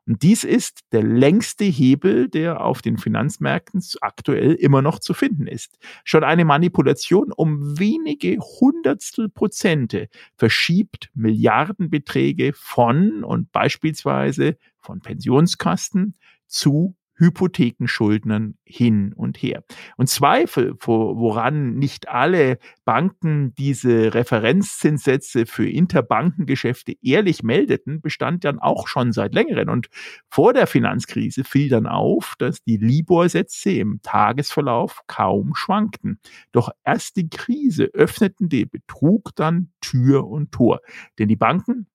Und 0.06 0.22
dies 0.22 0.42
ist 0.42 0.80
der 0.90 1.02
längste 1.02 1.64
Hebel, 1.64 2.28
der 2.28 2.64
auf 2.64 2.82
den 2.82 2.98
Finanzmärkten 2.98 3.82
aktuell 4.00 4.54
immer 4.54 4.82
noch 4.82 4.98
zu 4.98 5.14
finden 5.14 5.46
ist. 5.46 5.78
Schon 6.04 6.24
eine 6.24 6.44
Manipulation 6.44 7.30
um 7.30 7.78
wenige 7.78 8.38
Hundertstel 8.38 9.28
Prozente 9.28 10.08
verschiebt 10.34 11.10
Milliardenbeträge 11.14 12.52
von 12.54 13.22
und 13.22 13.52
beispielsweise 13.52 14.56
von 14.80 15.00
Pensionskasten 15.00 16.16
zu 16.46 16.96
Hypothekenschuldnern 17.22 18.56
hin 18.64 19.12
und 19.12 19.36
her. 19.40 19.62
Und 19.96 20.08
Zweifel, 20.08 20.74
woran 20.84 21.76
nicht 21.76 22.08
alle 22.08 22.58
Banken 22.84 23.54
diese 23.54 24.12
Referenzzinssätze 24.12 25.46
für 25.46 25.68
Interbankengeschäfte 25.68 26.94
ehrlich 27.00 27.44
meldeten, 27.44 28.00
bestand 28.00 28.44
dann 28.44 28.58
auch 28.58 28.88
schon 28.88 29.12
seit 29.12 29.34
längerem. 29.34 29.68
Und 29.68 29.88
vor 30.28 30.52
der 30.52 30.66
Finanzkrise 30.66 31.44
fiel 31.44 31.68
dann 31.68 31.86
auf, 31.86 32.34
dass 32.38 32.64
die 32.64 32.76
Libor-Sätze 32.76 33.70
im 33.70 34.00
Tagesverlauf 34.02 35.02
kaum 35.06 35.54
schwankten. 35.54 36.18
Doch 36.50 36.70
erst 36.84 37.16
die 37.16 37.28
Krise 37.28 37.84
öffneten 37.94 38.48
den 38.48 38.68
Betrug 38.68 39.30
dann 39.36 39.70
Tür 39.80 40.26
und 40.26 40.50
Tor. 40.50 40.80
Denn 41.20 41.28
die 41.28 41.36
Banken 41.36 41.86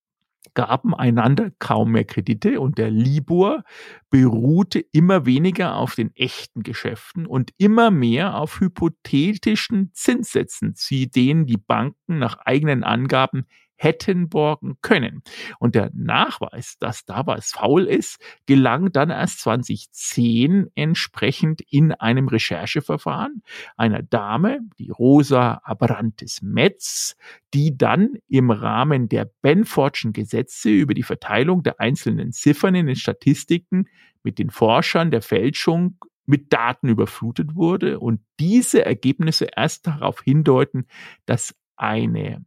gaben 0.53 0.95
einander 0.95 1.51
kaum 1.59 1.91
mehr 1.91 2.05
Kredite 2.05 2.59
und 2.59 2.77
der 2.77 2.89
Libor 2.89 3.63
beruhte 4.09 4.79
immer 4.91 5.25
weniger 5.25 5.75
auf 5.75 5.95
den 5.95 6.15
echten 6.15 6.63
Geschäften 6.63 7.25
und 7.27 7.51
immer 7.57 7.91
mehr 7.91 8.37
auf 8.39 8.59
hypothetischen 8.59 9.91
Zinssätzen, 9.93 10.75
zu 10.75 11.07
denen 11.07 11.45
die 11.45 11.57
Banken 11.57 12.17
nach 12.19 12.37
eigenen 12.39 12.83
Angaben 12.83 13.45
hätten 13.77 14.29
borgen 14.29 14.77
können. 14.81 15.21
Und 15.59 15.75
der 15.75 15.89
Nachweis, 15.93 16.77
dass 16.79 17.05
da 17.05 17.25
was 17.25 17.51
faul 17.51 17.85
ist, 17.85 18.19
gelang 18.45 18.91
dann 18.91 19.09
erst 19.09 19.41
2010 19.41 20.67
entsprechend 20.75 21.61
in 21.69 21.91
einem 21.93 22.27
Rechercheverfahren 22.27 23.43
einer 23.77 24.03
Dame, 24.03 24.59
die 24.77 24.89
Rosa 24.89 25.61
Abrantes 25.63 26.41
Metz, 26.41 27.15
die 27.53 27.77
dann 27.77 28.17
im 28.27 28.51
Rahmen 28.51 29.09
der 29.09 29.29
Benfordschen 29.41 30.13
Gesetze 30.13 30.69
über 30.69 30.93
die 30.93 31.03
Verteilung 31.03 31.63
der 31.63 31.79
einzelnen 31.79 32.31
Ziffern 32.31 32.75
in 32.75 32.87
den 32.87 32.95
Statistiken 32.95 33.87
mit 34.23 34.39
den 34.39 34.49
Forschern 34.49 35.11
der 35.11 35.21
Fälschung 35.21 35.97
mit 36.25 36.51
Daten 36.51 36.89
überflutet 36.89 37.55
wurde 37.55 37.99
und 37.99 38.19
diese 38.39 38.85
Ergebnisse 38.85 39.47
erst 39.55 39.87
darauf 39.87 40.21
hindeuten, 40.21 40.87
dass 41.25 41.55
eine 41.77 42.43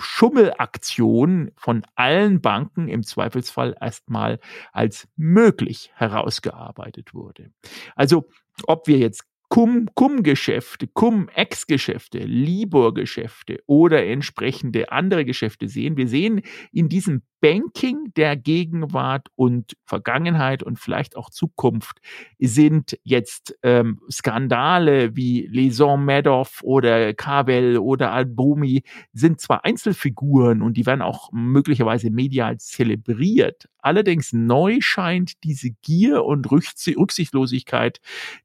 Schummelaktion 0.00 1.50
von 1.56 1.84
allen 1.94 2.40
Banken 2.40 2.88
im 2.88 3.02
Zweifelsfall 3.02 3.76
erstmal 3.80 4.40
als 4.72 5.08
möglich 5.16 5.90
herausgearbeitet 5.94 7.14
wurde. 7.14 7.50
Also 7.94 8.28
ob 8.66 8.88
wir 8.88 8.98
jetzt 8.98 9.24
Cum-Cum-Geschäfte, 9.48 10.88
Cum-Ex-Geschäfte, 10.88 12.18
Libor-Geschäfte 12.18 13.62
oder 13.66 14.04
entsprechende 14.04 14.92
andere 14.92 15.24
Geschäfte 15.24 15.68
sehen. 15.68 15.96
Wir 15.96 16.06
sehen 16.06 16.42
in 16.70 16.88
diesem 16.88 17.22
Banking 17.40 18.12
der 18.16 18.36
Gegenwart 18.36 19.28
und 19.36 19.76
Vergangenheit 19.84 20.62
und 20.62 20.78
vielleicht 20.78 21.16
auch 21.16 21.30
Zukunft 21.30 22.00
sind 22.38 22.98
jetzt 23.04 23.56
ähm, 23.62 24.00
Skandale 24.10 25.14
wie 25.14 25.46
Leson 25.46 26.04
Madoff 26.04 26.60
oder 26.62 27.14
Cavell 27.14 27.78
oder 27.78 28.12
Albumi 28.12 28.82
sind 29.12 29.40
zwar 29.40 29.64
Einzelfiguren 29.64 30.62
und 30.62 30.76
die 30.76 30.86
werden 30.86 31.02
auch 31.02 31.30
möglicherweise 31.32 32.10
medial 32.10 32.58
zelebriert. 32.58 33.68
Allerdings 33.78 34.32
neu 34.32 34.78
scheint 34.80 35.44
diese 35.44 35.70
Gier 35.82 36.24
und 36.24 36.50
Rücksichtslosigkeit, 36.50 38.00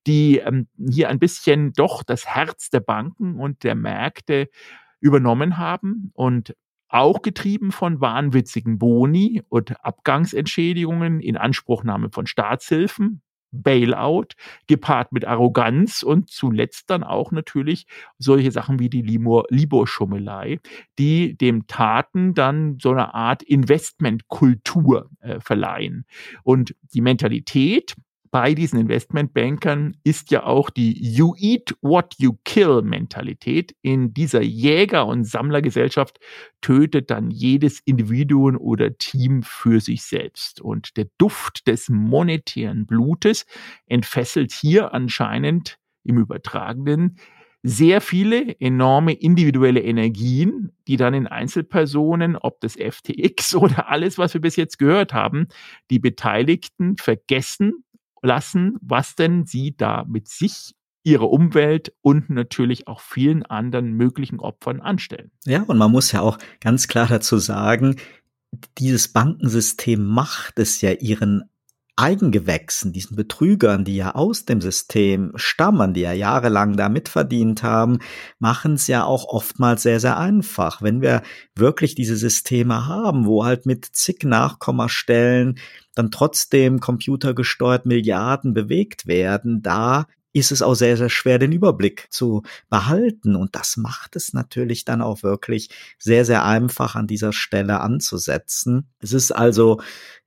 die 0.05 0.37
ähm, 0.37 0.67
hier 0.89 1.09
ein 1.09 1.19
bisschen 1.19 1.73
doch 1.73 2.03
das 2.03 2.27
Herz 2.27 2.69
der 2.69 2.81
Banken 2.81 3.39
und 3.39 3.63
der 3.63 3.75
Märkte 3.75 4.49
übernommen 4.99 5.57
haben 5.57 6.11
und 6.13 6.55
auch 6.93 7.23
getrieben 7.23 7.71
von 7.71 8.01
wahnwitzigen 8.01 8.77
Boni 8.77 9.41
und 9.49 9.83
Abgangsentschädigungen 9.83 11.19
in 11.21 11.37
Anspruchnahme 11.37 12.09
von 12.11 12.27
Staatshilfen, 12.27 13.21
Bailout, 13.51 14.29
gepaart 14.67 15.11
mit 15.11 15.25
Arroganz 15.25 16.03
und 16.03 16.29
zuletzt 16.29 16.89
dann 16.89 17.03
auch 17.03 17.31
natürlich 17.31 17.85
solche 18.17 18.51
Sachen 18.51 18.79
wie 18.79 18.89
die 18.89 19.01
Libor-Schummelei, 19.01 20.59
die 20.99 21.35
dem 21.35 21.67
Taten 21.67 22.35
dann 22.35 22.77
so 22.79 22.91
eine 22.91 23.13
Art 23.13 23.41
Investmentkultur 23.43 25.09
äh, 25.19 25.39
verleihen. 25.39 26.05
Und 26.43 26.75
die 26.93 27.01
Mentalität, 27.01 27.95
bei 28.33 28.55
diesen 28.55 28.79
Investmentbankern 28.79 29.95
ist 30.03 30.31
ja 30.31 30.41
auch 30.41 30.71
die 30.71 30.99
You 30.99 31.35
Eat 31.37 31.75
What 31.83 32.15
You 32.17 32.33
Kill 32.43 32.81
Mentalität. 32.81 33.75
In 33.83 34.11
dieser 34.15 34.41
Jäger- 34.41 35.05
und 35.05 35.25
Sammlergesellschaft 35.25 36.19
tötet 36.59 37.11
dann 37.11 37.29
jedes 37.29 37.79
Individuum 37.85 38.57
oder 38.57 38.97
Team 38.97 39.43
für 39.43 39.79
sich 39.79 40.01
selbst. 40.01 40.61
Und 40.61 40.97
der 40.97 41.09
Duft 41.19 41.67
des 41.67 41.89
monetären 41.89 42.87
Blutes 42.87 43.45
entfesselt 43.85 44.51
hier 44.51 44.95
anscheinend 44.95 45.77
im 46.03 46.17
Übertragenen 46.17 47.19
sehr 47.61 48.01
viele 48.01 48.59
enorme 48.59 49.13
individuelle 49.13 49.81
Energien, 49.81 50.71
die 50.87 50.97
dann 50.97 51.13
in 51.13 51.27
Einzelpersonen, 51.27 52.35
ob 52.35 52.61
das 52.61 52.77
FTX 52.77 53.53
oder 53.55 53.89
alles, 53.89 54.17
was 54.17 54.33
wir 54.33 54.41
bis 54.41 54.55
jetzt 54.55 54.79
gehört 54.79 55.13
haben, 55.13 55.49
die 55.91 55.99
Beteiligten 55.99 56.97
vergessen 56.97 57.83
lassen, 58.23 58.77
was 58.81 59.15
denn 59.15 59.45
sie 59.45 59.75
da 59.77 60.05
mit 60.07 60.27
sich 60.27 60.73
ihre 61.03 61.25
Umwelt 61.25 61.93
und 62.01 62.29
natürlich 62.29 62.87
auch 62.87 63.01
vielen 63.01 63.43
anderen 63.43 63.91
möglichen 63.93 64.39
Opfern 64.39 64.79
anstellen. 64.79 65.31
Ja, 65.45 65.63
und 65.63 65.77
man 65.77 65.91
muss 65.91 66.11
ja 66.13 66.21
auch 66.21 66.37
ganz 66.61 66.87
klar 66.87 67.07
dazu 67.07 67.37
sagen, 67.37 67.97
dieses 68.77 69.09
Bankensystem 69.09 70.03
macht 70.03 70.59
es 70.59 70.81
ja 70.81 70.91
ihren 70.91 71.43
Eigengewächsen, 71.95 72.91
diesen 72.91 73.15
Betrügern, 73.15 73.85
die 73.85 73.95
ja 73.97 74.15
aus 74.15 74.45
dem 74.45 74.61
System 74.61 75.31
stammen, 75.35 75.93
die 75.93 76.01
ja 76.01 76.11
jahrelang 76.11 76.75
da 76.75 76.89
mitverdient 76.89 77.61
haben, 77.61 77.99
machen 78.39 78.73
es 78.73 78.87
ja 78.87 79.03
auch 79.03 79.25
oftmals 79.25 79.83
sehr, 79.83 79.99
sehr 79.99 80.17
einfach. 80.17 80.81
Wenn 80.81 81.01
wir 81.01 81.21
wirklich 81.55 81.93
diese 81.93 82.15
Systeme 82.15 82.87
haben, 82.87 83.27
wo 83.27 83.45
halt 83.45 83.67
mit 83.67 83.85
zig 83.85 84.23
Nachkommastellen 84.23 85.59
dann 85.93 86.09
trotzdem 86.09 86.79
computergesteuert 86.79 87.85
Milliarden 87.85 88.55
bewegt 88.55 89.05
werden, 89.05 89.61
da 89.61 90.07
ist 90.33 90.51
es 90.51 90.61
auch 90.61 90.73
sehr, 90.73 90.97
sehr 90.97 91.09
schwer, 91.09 91.39
den 91.39 91.51
Überblick 91.51 92.07
zu 92.09 92.41
behalten. 92.69 93.35
Und 93.35 93.55
das 93.55 93.77
macht 93.77 94.15
es 94.15 94.33
natürlich 94.33 94.83
dann 94.83 95.01
auch 95.01 95.23
wirklich 95.23 95.69
sehr, 95.99 96.25
sehr 96.25 96.43
einfach 96.43 96.95
an 96.95 97.07
dieser 97.07 97.31
Stelle 97.31 97.79
anzusetzen. 97.79 98.89
Es 98.99 99.13
ist 99.13 99.31
also 99.31 99.79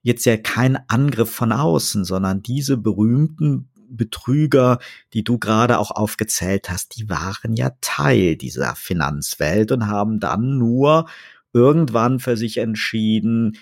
jetzt 0.02 0.24
ja 0.24 0.36
kein 0.36 0.78
Angriff 0.88 1.30
von 1.30 1.52
außen, 1.52 2.04
sondern 2.04 2.42
diese 2.42 2.76
berühmten 2.76 3.68
Betrüger, 3.88 4.78
die 5.12 5.24
du 5.24 5.38
gerade 5.38 5.78
auch 5.78 5.90
aufgezählt 5.90 6.70
hast, 6.70 6.96
die 6.96 7.08
waren 7.08 7.54
ja 7.54 7.70
Teil 7.80 8.36
dieser 8.36 8.74
Finanzwelt 8.74 9.72
und 9.72 9.86
haben 9.88 10.20
dann 10.20 10.58
nur 10.58 11.06
irgendwann 11.52 12.20
für 12.20 12.36
sich 12.36 12.58
entschieden, 12.58 13.56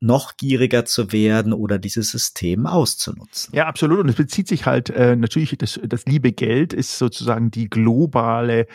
noch 0.00 0.36
gieriger 0.36 0.84
zu 0.84 1.12
werden 1.12 1.52
oder 1.52 1.78
dieses 1.78 2.10
System 2.10 2.66
auszunutzen. 2.66 3.54
Ja, 3.54 3.66
absolut. 3.66 4.00
Und 4.00 4.08
es 4.10 4.16
bezieht 4.16 4.46
sich 4.46 4.66
halt 4.66 4.90
äh, 4.90 5.16
natürlich, 5.16 5.56
das, 5.56 5.80
das 5.82 6.04
liebe 6.04 6.32
Geld 6.32 6.74
ist 6.74 6.98
sozusagen 6.98 7.50
die 7.50 7.70
globale 7.70 8.66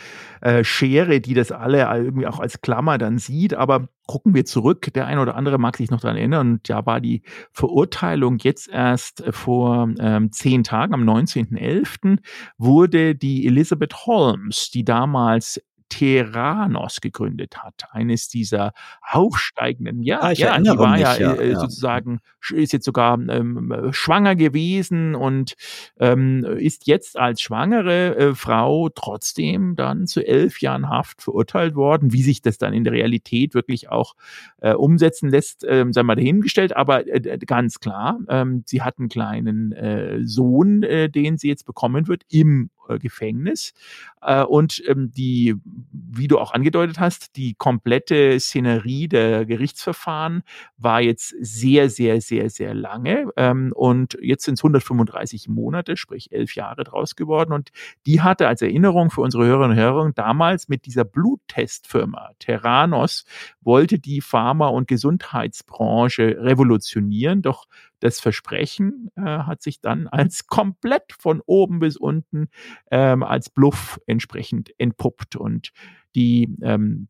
äh, 0.42 0.64
Schere, 0.64 1.22
die 1.22 1.36
das 1.36 1.52
alle 1.52 1.82
irgendwie 1.96 2.26
auch 2.26 2.40
als 2.40 2.62
Klammer 2.62 2.98
dann 2.98 3.20
sieht. 3.20 3.54
Aber 3.54 3.90
gucken 4.08 4.34
wir 4.34 4.46
zurück, 4.46 4.92
der 4.94 5.06
eine 5.06 5.22
oder 5.22 5.36
andere 5.36 5.60
mag 5.60 5.78
sich 5.78 5.92
noch 5.92 6.02
daran 6.02 6.18
erinnern, 6.18 6.52
und 6.54 6.68
ja 6.68 6.86
war 6.86 7.00
die 7.00 7.22
Verurteilung 7.52 8.40
jetzt 8.40 8.68
erst 8.68 9.24
vor 9.30 9.90
ähm, 10.00 10.32
zehn 10.32 10.64
Tagen, 10.64 10.94
am 10.94 11.08
19.11., 11.08 12.18
wurde 12.58 13.16
die 13.16 13.46
Elizabeth 13.46 14.06
Holmes, 14.06 14.70
die 14.74 14.84
damals 14.84 15.62
Terranos 15.92 17.02
gegründet 17.02 17.58
hat. 17.58 17.84
Eines 17.92 18.30
dieser 18.30 18.72
aufsteigenden, 19.02 20.02
ja, 20.04 20.22
ah, 20.22 20.32
ja, 20.32 20.58
die 20.58 20.70
war 20.70 20.92
mich, 20.94 21.02
ja, 21.02 21.16
äh, 21.16 21.52
ja, 21.52 21.60
sozusagen, 21.60 22.22
ist 22.50 22.72
jetzt 22.72 22.86
sogar 22.86 23.20
ähm, 23.20 23.90
schwanger 23.92 24.38
gewesen 24.38 25.16
und 25.16 25.56
ähm, 26.00 26.46
ist 26.46 26.88
jetzt 26.88 27.20
als 27.20 27.42
schwangere 27.42 28.16
äh, 28.16 28.36
Frau 28.36 28.88
trotzdem 28.88 29.76
dann 29.76 30.08
zu 30.08 30.26
elf 30.26 30.62
Jahren 30.62 30.90
Haft 30.90 31.22
verurteilt 31.22 31.76
worden. 31.76 32.14
Wie 32.14 32.24
sich 32.24 32.42
das 32.42 32.58
dann 32.58 32.74
in 32.74 32.86
der 32.86 32.94
Realität 32.94 33.54
wirklich 33.54 33.90
auch 33.90 34.16
äh, 34.62 34.74
umsetzen 34.74 35.30
lässt, 35.30 35.66
ähm, 35.68 35.92
sei 35.92 36.04
mal 36.04 36.16
dahingestellt, 36.16 36.74
aber 36.76 37.06
äh, 37.06 37.38
ganz 37.46 37.82
klar, 37.82 38.18
ähm, 38.30 38.64
sie 38.66 38.82
hat 38.82 38.98
einen 38.98 39.10
kleinen 39.10 39.74
äh, 39.74 40.20
Sohn, 40.24 40.84
äh, 40.84 41.10
den 41.10 41.38
sie 41.38 41.50
jetzt 41.50 41.66
bekommen 41.66 42.08
wird 42.08 42.24
im 42.30 42.70
Gefängnis. 43.00 43.74
Äh, 44.22 44.44
und 44.44 44.82
ähm, 44.88 45.12
die, 45.12 45.56
wie 45.92 46.28
du 46.28 46.40
auch 46.40 46.54
angedeutet 46.54 47.00
hast, 47.00 47.36
die 47.36 47.54
komplette 47.54 48.40
Szenerie 48.40 49.08
der 49.08 49.46
Gerichtsverfahren 49.46 50.44
war 50.78 51.02
jetzt 51.02 51.36
sehr, 51.40 51.90
sehr, 51.90 52.22
sehr, 52.22 52.50
sehr 52.50 52.74
lange. 52.74 53.30
Ähm, 53.38 53.74
und 53.76 54.18
jetzt 54.22 54.46
sind 54.46 54.56
es 54.56 54.62
135 54.62 55.48
Monate, 55.48 55.98
sprich 55.98 56.32
elf 56.32 56.56
Jahre 56.56 56.84
draus 56.84 57.16
geworden. 57.16 57.54
Und 57.54 57.70
die 58.06 58.22
hatte 58.22 58.48
als 58.48 58.62
Erinnerung 58.62 59.12
für 59.12 59.22
unsere 59.22 59.46
Hörerinnen 59.46 59.78
und 59.78 59.78
Hörer 59.78 60.12
damals 60.14 60.68
mit 60.68 60.86
dieser 60.86 61.04
Bluttestfirma 61.04 62.32
Terranos 62.40 63.26
wollte 63.62 64.00
die 64.00 64.22
Pharma- 64.22 64.68
und 64.68 64.88
Gesundheitsbranche 64.88 66.38
revolutionieren. 66.40 67.42
Doch 67.42 67.66
das 68.02 68.20
Versprechen 68.20 69.12
äh, 69.16 69.22
hat 69.22 69.62
sich 69.62 69.80
dann 69.80 70.08
als 70.08 70.48
komplett 70.48 71.14
von 71.18 71.42
oben 71.46 71.80
bis 71.80 71.98
unten 71.98 72.50
ähm, 72.92 73.24
als 73.24 73.50
Bluff 73.50 74.00
entsprechend 74.06 74.74
entpuppt. 74.78 75.36
Und 75.36 75.72
die 76.16 76.50
ähm, 76.62 77.08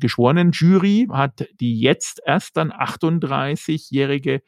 geschworenen 0.00 0.52
Jury 0.52 1.08
hat 1.10 1.46
die 1.60 1.80
jetzt 1.80 2.20
erst 2.24 2.56
dann 2.56 2.72
38-jährige 2.72 4.42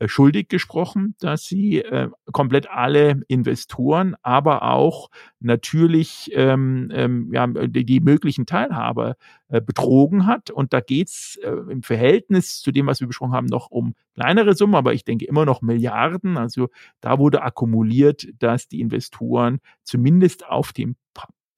äh, 0.00 0.08
schuldig 0.08 0.48
gesprochen, 0.48 1.14
dass 1.20 1.44
sie 1.44 1.80
äh, 1.80 2.08
komplett 2.32 2.70
alle 2.70 3.20
Investoren, 3.28 4.16
aber 4.22 4.62
auch 4.62 5.10
natürlich 5.40 6.30
ähm, 6.34 6.90
ähm, 6.94 7.30
ja, 7.34 7.46
die, 7.46 7.84
die 7.84 8.00
möglichen 8.00 8.46
Teilhaber 8.46 9.16
äh, 9.48 9.60
betrogen 9.60 10.26
hat. 10.26 10.50
Und 10.50 10.72
da 10.72 10.80
geht's 10.80 11.36
äh, 11.36 11.50
im 11.50 11.82
Verhältnis 11.82 12.60
zu 12.62 12.72
dem, 12.72 12.86
was 12.86 13.00
wir 13.00 13.08
besprochen 13.08 13.34
haben, 13.34 13.46
noch 13.46 13.70
um 13.70 13.94
kleinere 14.14 14.54
Summen, 14.54 14.74
aber 14.74 14.94
ich 14.94 15.04
denke 15.04 15.26
immer 15.26 15.44
noch 15.44 15.60
Milliarden. 15.60 16.38
Also 16.38 16.70
da 17.02 17.18
wurde 17.18 17.42
akkumuliert, 17.42 18.26
dass 18.38 18.68
die 18.68 18.80
Investoren 18.80 19.60
zumindest 19.82 20.46
auf 20.46 20.72
dem 20.72 20.96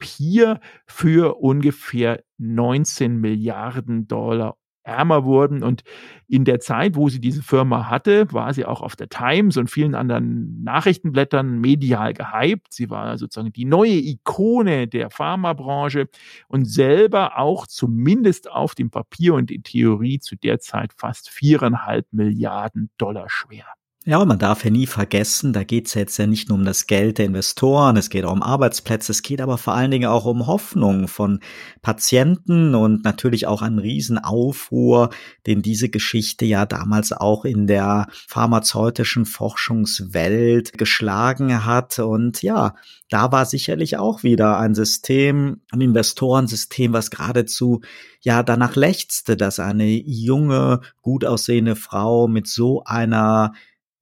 Papier 0.02 0.58
für 0.84 1.36
ungefähr 1.36 2.24
19 2.38 3.20
Milliarden 3.20 4.08
Dollar 4.08 4.56
ärmer 4.82 5.24
wurden. 5.24 5.62
Und 5.62 5.84
in 6.26 6.44
der 6.44 6.58
Zeit, 6.58 6.96
wo 6.96 7.08
sie 7.08 7.20
diese 7.20 7.40
Firma 7.40 7.88
hatte, 7.88 8.32
war 8.32 8.52
sie 8.52 8.64
auch 8.64 8.82
auf 8.82 8.96
der 8.96 9.08
Times 9.08 9.56
und 9.56 9.70
vielen 9.70 9.94
anderen 9.94 10.60
Nachrichtenblättern 10.64 11.60
medial 11.60 12.14
gehypt. 12.14 12.74
Sie 12.74 12.90
war 12.90 13.16
sozusagen 13.16 13.52
die 13.52 13.64
neue 13.64 13.92
Ikone 13.92 14.88
der 14.88 15.10
Pharmabranche 15.10 16.08
und 16.48 16.64
selber 16.64 17.38
auch 17.38 17.68
zumindest 17.68 18.50
auf 18.50 18.74
dem 18.74 18.90
Papier 18.90 19.34
und 19.34 19.52
in 19.52 19.62
Theorie 19.62 20.18
zu 20.18 20.34
der 20.34 20.58
Zeit 20.58 20.92
fast 20.96 21.30
viereinhalb 21.30 22.12
Milliarden 22.12 22.90
Dollar 22.98 23.28
schwer. 23.28 23.66
Ja, 24.04 24.24
man 24.24 24.40
darf 24.40 24.64
ja 24.64 24.70
nie 24.72 24.88
vergessen, 24.88 25.52
da 25.52 25.62
geht 25.62 25.86
es 25.86 25.94
jetzt 25.94 26.16
ja 26.16 26.26
nicht 26.26 26.48
nur 26.48 26.58
um 26.58 26.64
das 26.64 26.88
Geld 26.88 27.18
der 27.18 27.26
Investoren, 27.26 27.96
es 27.96 28.10
geht 28.10 28.24
auch 28.24 28.32
um 28.32 28.42
Arbeitsplätze, 28.42 29.12
es 29.12 29.22
geht 29.22 29.40
aber 29.40 29.58
vor 29.58 29.74
allen 29.74 29.92
Dingen 29.92 30.08
auch 30.08 30.24
um 30.24 30.48
Hoffnung 30.48 31.06
von 31.06 31.38
Patienten 31.82 32.74
und 32.74 33.04
natürlich 33.04 33.46
auch 33.46 33.62
einen 33.62 33.78
Riesenaufruhr, 33.78 35.10
den 35.46 35.62
diese 35.62 35.88
Geschichte 35.88 36.44
ja 36.44 36.66
damals 36.66 37.12
auch 37.12 37.44
in 37.44 37.68
der 37.68 38.08
pharmazeutischen 38.26 39.24
Forschungswelt 39.24 40.76
geschlagen 40.76 41.64
hat. 41.64 42.00
Und 42.00 42.42
ja, 42.42 42.74
da 43.08 43.30
war 43.30 43.46
sicherlich 43.46 43.98
auch 43.98 44.24
wieder 44.24 44.58
ein 44.58 44.74
System, 44.74 45.60
ein 45.70 45.80
Investorensystem, 45.80 46.92
was 46.92 47.12
geradezu 47.12 47.82
ja 48.20 48.42
danach 48.42 48.74
lechzte, 48.74 49.36
dass 49.36 49.60
eine 49.60 49.86
junge, 49.86 50.80
gut 51.02 51.24
aussehende 51.24 51.76
Frau 51.76 52.26
mit 52.26 52.48
so 52.48 52.82
einer 52.82 53.52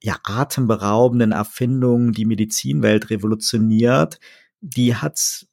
ja 0.02 0.16
atemberaubenden 0.24 1.32
Erfindung 1.32 2.12
die 2.12 2.24
Medizinwelt 2.24 3.10
revolutioniert, 3.10 4.18
die 4.60 4.96
hat's 4.96 5.46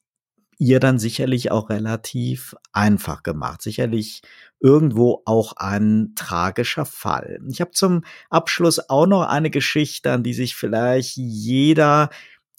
ihr 0.60 0.80
dann 0.80 0.98
sicherlich 0.98 1.52
auch 1.52 1.70
relativ 1.70 2.56
einfach 2.74 3.22
gemacht. 3.22 3.62
Sicherlich 3.62 4.22
irgendwo 4.60 5.22
auch 5.26 5.54
ein 5.58 6.14
tragischer 6.16 6.86
Fall. 6.86 7.40
Ich 7.50 7.62
habe 7.62 7.72
zum 7.72 8.04
Abschluss 8.30 8.90
auch 8.90 9.06
noch 9.06 9.28
eine 9.28 9.52
Geschichte, 9.52 10.12
an 10.12 10.24
die 10.24 10.34
sich 10.34 10.56
vielleicht 10.56 11.16
jeder 11.18 12.10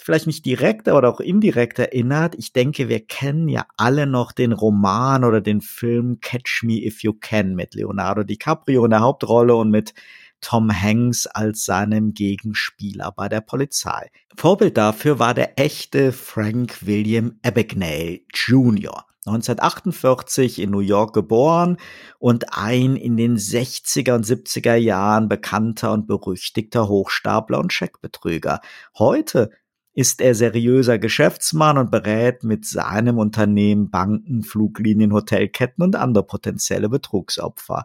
vielleicht 0.01 0.29
nicht 0.29 0.47
direkt, 0.47 0.89
aber 0.89 1.07
auch 1.09 1.21
indirekt 1.21 1.79
erinnert. 1.79 2.35
Ich 2.37 2.53
denke, 2.53 2.89
wir 2.89 3.05
kennen 3.05 3.49
ja 3.49 3.67
alle 3.77 4.07
noch 4.07 4.33
den 4.33 4.53
Roman 4.53 5.25
oder 5.25 5.41
den 5.41 5.61
Film 5.61 6.21
Catch 6.21 6.63
Me 6.63 6.83
If 6.83 7.03
You 7.03 7.13
Can 7.13 7.55
mit 7.55 7.75
Leonardo 7.75 8.23
DiCaprio 8.23 8.85
in 8.85 8.91
der 8.93 9.01
Hauptrolle 9.01 9.55
und 9.57 9.71
mit 9.71 9.93
Tom 10.41 10.71
Hanks 10.71 11.27
als 11.27 11.65
seinem 11.65 12.15
Gegenspieler 12.15 13.13
bei 13.13 13.29
der 13.29 13.41
Polizei. 13.41 14.11
Vorbild 14.37 14.77
dafür 14.77 15.19
war 15.19 15.35
der 15.35 15.59
echte 15.59 16.13
Frank 16.13 16.87
William 16.87 17.39
Abagnale 17.43 18.21
Jr. 18.33 19.05
1948 19.27 20.59
in 20.61 20.71
New 20.71 20.81
York 20.81 21.13
geboren 21.13 21.77
und 22.19 22.57
ein 22.57 22.97
in 22.97 23.17
den 23.17 23.37
60er 23.37 24.15
und 24.15 24.25
70er 24.25 24.75
Jahren 24.75 25.29
bekannter 25.29 25.93
und 25.93 26.07
berüchtigter 26.07 26.89
Hochstapler 26.89 27.59
und 27.59 27.73
Scheckbetrüger. 27.73 28.61
Heute 28.99 29.51
ist 29.99 30.21
er 30.21 30.37
seriöser 30.37 30.97
Geschäftsmann 30.97 31.77
und 31.77 31.91
berät 31.91 32.45
mit 32.45 32.65
seinem 32.65 33.19
Unternehmen 33.19 33.91
Banken, 33.91 34.45
Fluglinien, 34.45 35.13
Hotelketten 35.13 35.83
und 35.83 35.97
andere 35.97 36.25
potenzielle 36.25 36.89
Betrugsopfer. 36.89 37.85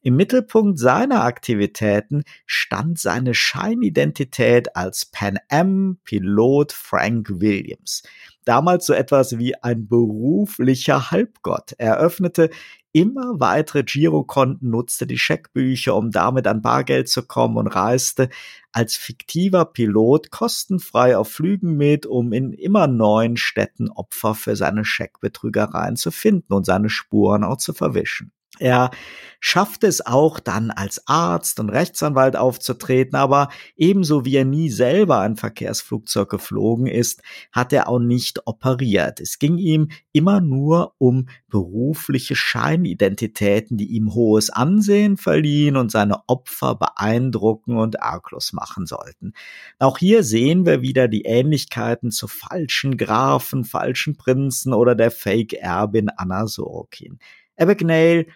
Im 0.00 0.14
Mittelpunkt 0.14 0.78
seiner 0.78 1.24
Aktivitäten 1.24 2.22
stand 2.46 3.00
seine 3.00 3.34
Scheinidentität 3.34 4.76
als 4.76 5.06
Pan 5.06 5.40
Am 5.48 5.98
Pilot 6.04 6.70
Frank 6.70 7.28
Williams. 7.40 8.04
Damals 8.44 8.86
so 8.86 8.92
etwas 8.92 9.36
wie 9.36 9.56
ein 9.56 9.88
beruflicher 9.88 11.10
Halbgott. 11.10 11.72
Er 11.78 11.98
öffnete 11.98 12.50
immer 12.92 13.40
weitere 13.40 13.82
Girokonten, 13.82 14.70
nutzte 14.70 15.06
die 15.06 15.18
Scheckbücher, 15.18 15.94
um 15.94 16.10
damit 16.10 16.46
an 16.46 16.62
Bargeld 16.62 17.08
zu 17.08 17.22
kommen 17.22 17.56
und 17.56 17.68
reiste 17.68 18.28
als 18.72 18.96
fiktiver 18.96 19.64
Pilot 19.64 20.30
kostenfrei 20.30 21.16
auf 21.16 21.30
Flügen 21.30 21.76
mit, 21.76 22.06
um 22.06 22.32
in 22.32 22.52
immer 22.52 22.86
neuen 22.86 23.36
Städten 23.36 23.90
Opfer 23.90 24.34
für 24.34 24.56
seine 24.56 24.84
Scheckbetrügereien 24.84 25.96
zu 25.96 26.10
finden 26.10 26.52
und 26.52 26.64
seine 26.64 26.90
Spuren 26.90 27.44
auch 27.44 27.58
zu 27.58 27.72
verwischen. 27.72 28.32
Er 28.60 28.90
schaffte 29.40 29.86
es 29.86 30.04
auch 30.04 30.38
dann 30.38 30.70
als 30.70 31.06
Arzt 31.06 31.58
und 31.60 31.70
Rechtsanwalt 31.70 32.36
aufzutreten, 32.36 33.16
aber 33.16 33.48
ebenso 33.74 34.26
wie 34.26 34.36
er 34.36 34.44
nie 34.44 34.68
selber 34.68 35.20
ein 35.20 35.36
Verkehrsflugzeug 35.36 36.28
geflogen 36.28 36.86
ist, 36.86 37.22
hat 37.50 37.72
er 37.72 37.88
auch 37.88 37.98
nicht 37.98 38.46
operiert. 38.46 39.18
Es 39.18 39.38
ging 39.38 39.56
ihm 39.56 39.88
immer 40.12 40.42
nur 40.42 40.94
um 40.98 41.28
berufliche 41.48 42.36
Scheinidentitäten, 42.36 43.78
die 43.78 43.86
ihm 43.86 44.12
hohes 44.12 44.50
Ansehen 44.50 45.16
verliehen 45.16 45.76
und 45.76 45.90
seine 45.90 46.28
Opfer 46.28 46.74
beeindrucken 46.74 47.78
und 47.78 48.02
arglos 48.02 48.52
machen 48.52 48.86
sollten. 48.86 49.32
Auch 49.78 49.96
hier 49.96 50.22
sehen 50.22 50.66
wir 50.66 50.82
wieder 50.82 51.08
die 51.08 51.22
Ähnlichkeiten 51.22 52.10
zu 52.10 52.28
falschen 52.28 52.98
Grafen, 52.98 53.64
falschen 53.64 54.18
Prinzen 54.18 54.74
oder 54.74 54.94
der 54.94 55.10
Fake-Erbin 55.10 56.10
Anna 56.14 56.46
Sorokin. 56.46 57.18
Abagnale 57.56 58.26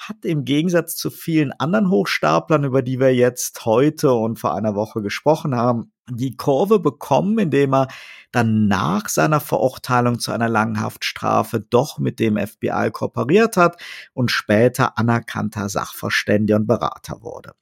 hat 0.00 0.24
im 0.24 0.44
Gegensatz 0.44 0.96
zu 0.96 1.10
vielen 1.10 1.52
anderen 1.52 1.90
Hochstaplern, 1.90 2.64
über 2.64 2.80
die 2.80 2.98
wir 2.98 3.14
jetzt 3.14 3.66
heute 3.66 4.12
und 4.14 4.38
vor 4.38 4.54
einer 4.54 4.74
Woche 4.74 5.02
gesprochen 5.02 5.54
haben, 5.54 5.92
die 6.10 6.36
Kurve 6.36 6.80
bekommen, 6.80 7.38
indem 7.38 7.74
er 7.74 7.88
dann 8.32 8.66
nach 8.66 9.08
seiner 9.08 9.40
Verurteilung 9.40 10.18
zu 10.18 10.32
einer 10.32 10.48
langen 10.48 10.80
Haftstrafe 10.80 11.60
doch 11.60 11.98
mit 11.98 12.18
dem 12.18 12.38
FBI 12.38 12.90
kooperiert 12.92 13.58
hat 13.58 13.80
und 14.14 14.30
später 14.30 14.98
anerkannter 14.98 15.68
Sachverständiger 15.68 16.56
und 16.56 16.66
Berater 16.66 17.22
wurde. 17.22 17.52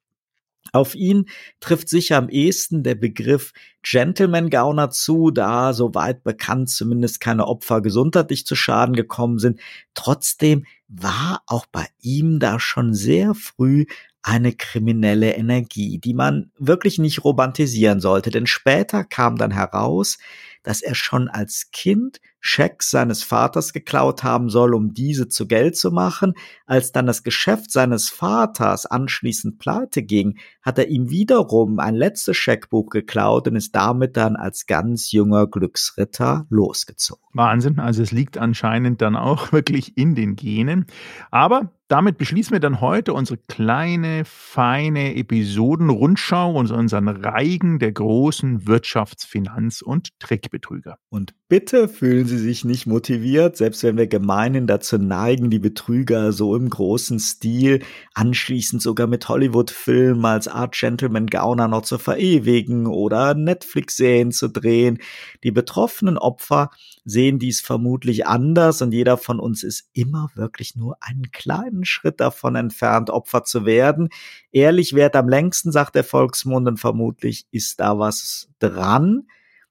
Auf 0.73 0.95
ihn 0.95 1.27
trifft 1.61 1.89
sicher 1.89 2.17
am 2.17 2.29
ehesten 2.29 2.83
der 2.83 2.95
Begriff 2.95 3.53
Gentleman 3.83 4.51
Gauner 4.51 4.91
zu, 4.91 5.31
da 5.31 5.73
soweit 5.73 6.25
bekannt 6.25 6.71
zumindest 6.71 7.21
keine 7.21 7.47
Opfer 7.47 7.81
gesundheitlich 7.81 8.47
zu 8.47 8.55
Schaden 8.55 8.95
gekommen 8.95 9.39
sind. 9.39 9.61
Trotzdem 9.95 10.67
war 10.89 11.43
auch 11.47 11.67
bei 11.67 11.87
ihm 12.01 12.39
da 12.39 12.61
schon 12.61 12.95
sehr 12.95 13.35
früh 13.35 13.87
eine 14.23 14.53
kriminelle 14.53 15.35
Energie, 15.35 15.99
die 15.99 16.15
man 16.15 16.51
wirklich 16.59 16.99
nicht 16.99 17.25
romantisieren 17.25 18.01
sollte, 18.01 18.31
denn 18.31 18.47
später 18.47 19.05
kam 19.05 19.37
dann 19.37 19.53
heraus, 19.53 20.19
dass 20.63 20.83
er 20.83 20.95
schon 20.95 21.29
als 21.29 21.71
Kind 21.73 22.21
Schecks 22.41 22.91
seines 22.91 23.23
Vaters 23.23 23.73
geklaut 23.73 24.23
haben 24.23 24.49
soll, 24.49 24.75
um 24.75 24.95
diese 24.95 25.29
zu 25.29 25.47
Geld 25.47 25.77
zu 25.77 25.91
machen. 25.91 26.35
Als 26.67 26.93
dann 26.93 27.07
das 27.07 27.23
Geschäft 27.23 27.73
seines 27.73 28.09
Vaters 28.09 28.87
anschließend 28.87 29.59
pleite 29.59 30.03
ging, 30.03 30.39
hat 30.63 30.79
er 30.79 30.89
ihm 30.89 31.11
wiederum 31.11 31.79
ein 31.79 31.95
letztes 31.95 32.37
Scheckbuch 32.37 32.91
geklaut 32.91 33.49
und 33.49 33.57
ist 33.57 33.75
damit 33.75 34.17
dann 34.17 34.37
als 34.37 34.67
ganz 34.67 35.13
junger 35.13 35.47
Glücksritter 35.47 36.47
losgezogen. 36.49 37.28
Wahnsinn, 37.39 37.79
also 37.79 38.03
es 38.03 38.13
liegt 38.13 38.37
anscheinend 38.37 39.01
dann 39.01 39.17
auch 39.17 39.53
wirklich 39.53 39.97
in 39.97 40.15
den 40.15 40.37
Genen. 40.37 40.85
Aber 41.31 41.73
damit 41.89 42.19
beschließen 42.19 42.53
wir 42.53 42.61
dann 42.61 42.83
heute 42.83 43.15
unsere 43.15 43.39
kleine, 43.39 44.27
feine 44.27 45.17
Episodenrundschau 45.17 46.53
und 46.53 46.71
unseren 46.71 47.09
Reigen 47.09 47.79
der 47.79 47.93
großen 47.93 48.67
Wirtschafts-, 48.67 49.27
Finanz- 49.27 49.81
und 49.81 50.11
Trickbetrüger. 50.21 50.99
Und 51.09 51.33
bitte 51.49 51.89
fühlen 51.89 52.27
Sie 52.27 52.37
sich 52.37 52.67
nicht 52.67 52.87
motiviert, 52.87 53.57
selbst 53.57 53.83
wenn 53.85 53.97
wir 53.97 54.07
gemeinhin 54.07 54.67
dazu 54.67 54.99
neigen, 54.99 55.49
die 55.49 55.61
Betrüger 55.61 56.33
so 56.33 56.55
im 56.55 56.69
großen 56.69 57.21
Stil, 57.21 57.81
anschließend 58.13 58.83
sogar 58.83 59.07
mit 59.07 59.27
Hollywood-Filmen 59.27 60.27
als 60.27 60.47
Art 60.47 60.75
Gentleman 60.75 61.27
Gauner 61.27 61.69
noch 61.69 61.83
zu 61.83 61.97
verewigen 61.97 62.87
oder 62.87 63.33
Netflix-Serien 63.33 64.31
zu 64.31 64.49
drehen. 64.49 64.99
Die 65.43 65.53
betroffenen 65.53 66.19
Opfer 66.19 66.69
sehen 67.09 67.39
dies 67.39 67.61
vermutlich 67.61 68.27
anders 68.27 68.83
und 68.83 68.93
jeder 68.93 69.17
von 69.17 69.41
uns 69.41 69.63
ist 69.63 69.89
immer 69.93 70.31
wirklich 70.35 70.77
nur 70.77 70.99
einen 71.01 71.31
kleinen 71.31 71.85
Schritt 71.85 72.21
davon 72.21 72.55
entfernt, 72.55 73.09
Opfer 73.09 73.45
zu 73.45 73.65
werden. 73.65 74.11
Ehrlich 74.53 74.95
wert 74.95 75.17
am 75.17 75.29
längsten, 75.29 75.73
sagt 75.73 75.95
der 75.95 76.05
Volksmund, 76.05 76.69
und 76.69 76.79
vermutlich 76.79 77.47
ist 77.51 77.81
da 77.81 77.99
was 77.99 78.51
dran. 78.59 79.27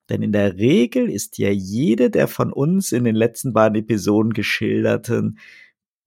Denn 0.09 0.21
in 0.21 0.31
der 0.31 0.57
Regel 0.57 1.09
ist 1.09 1.37
ja 1.37 1.49
jede 1.49 2.09
der 2.09 2.27
von 2.27 2.51
uns 2.51 2.91
in 2.91 3.03
den 3.03 3.15
letzten 3.15 3.53
beiden 3.53 3.77
Episoden 3.77 4.33
geschilderten 4.33 5.37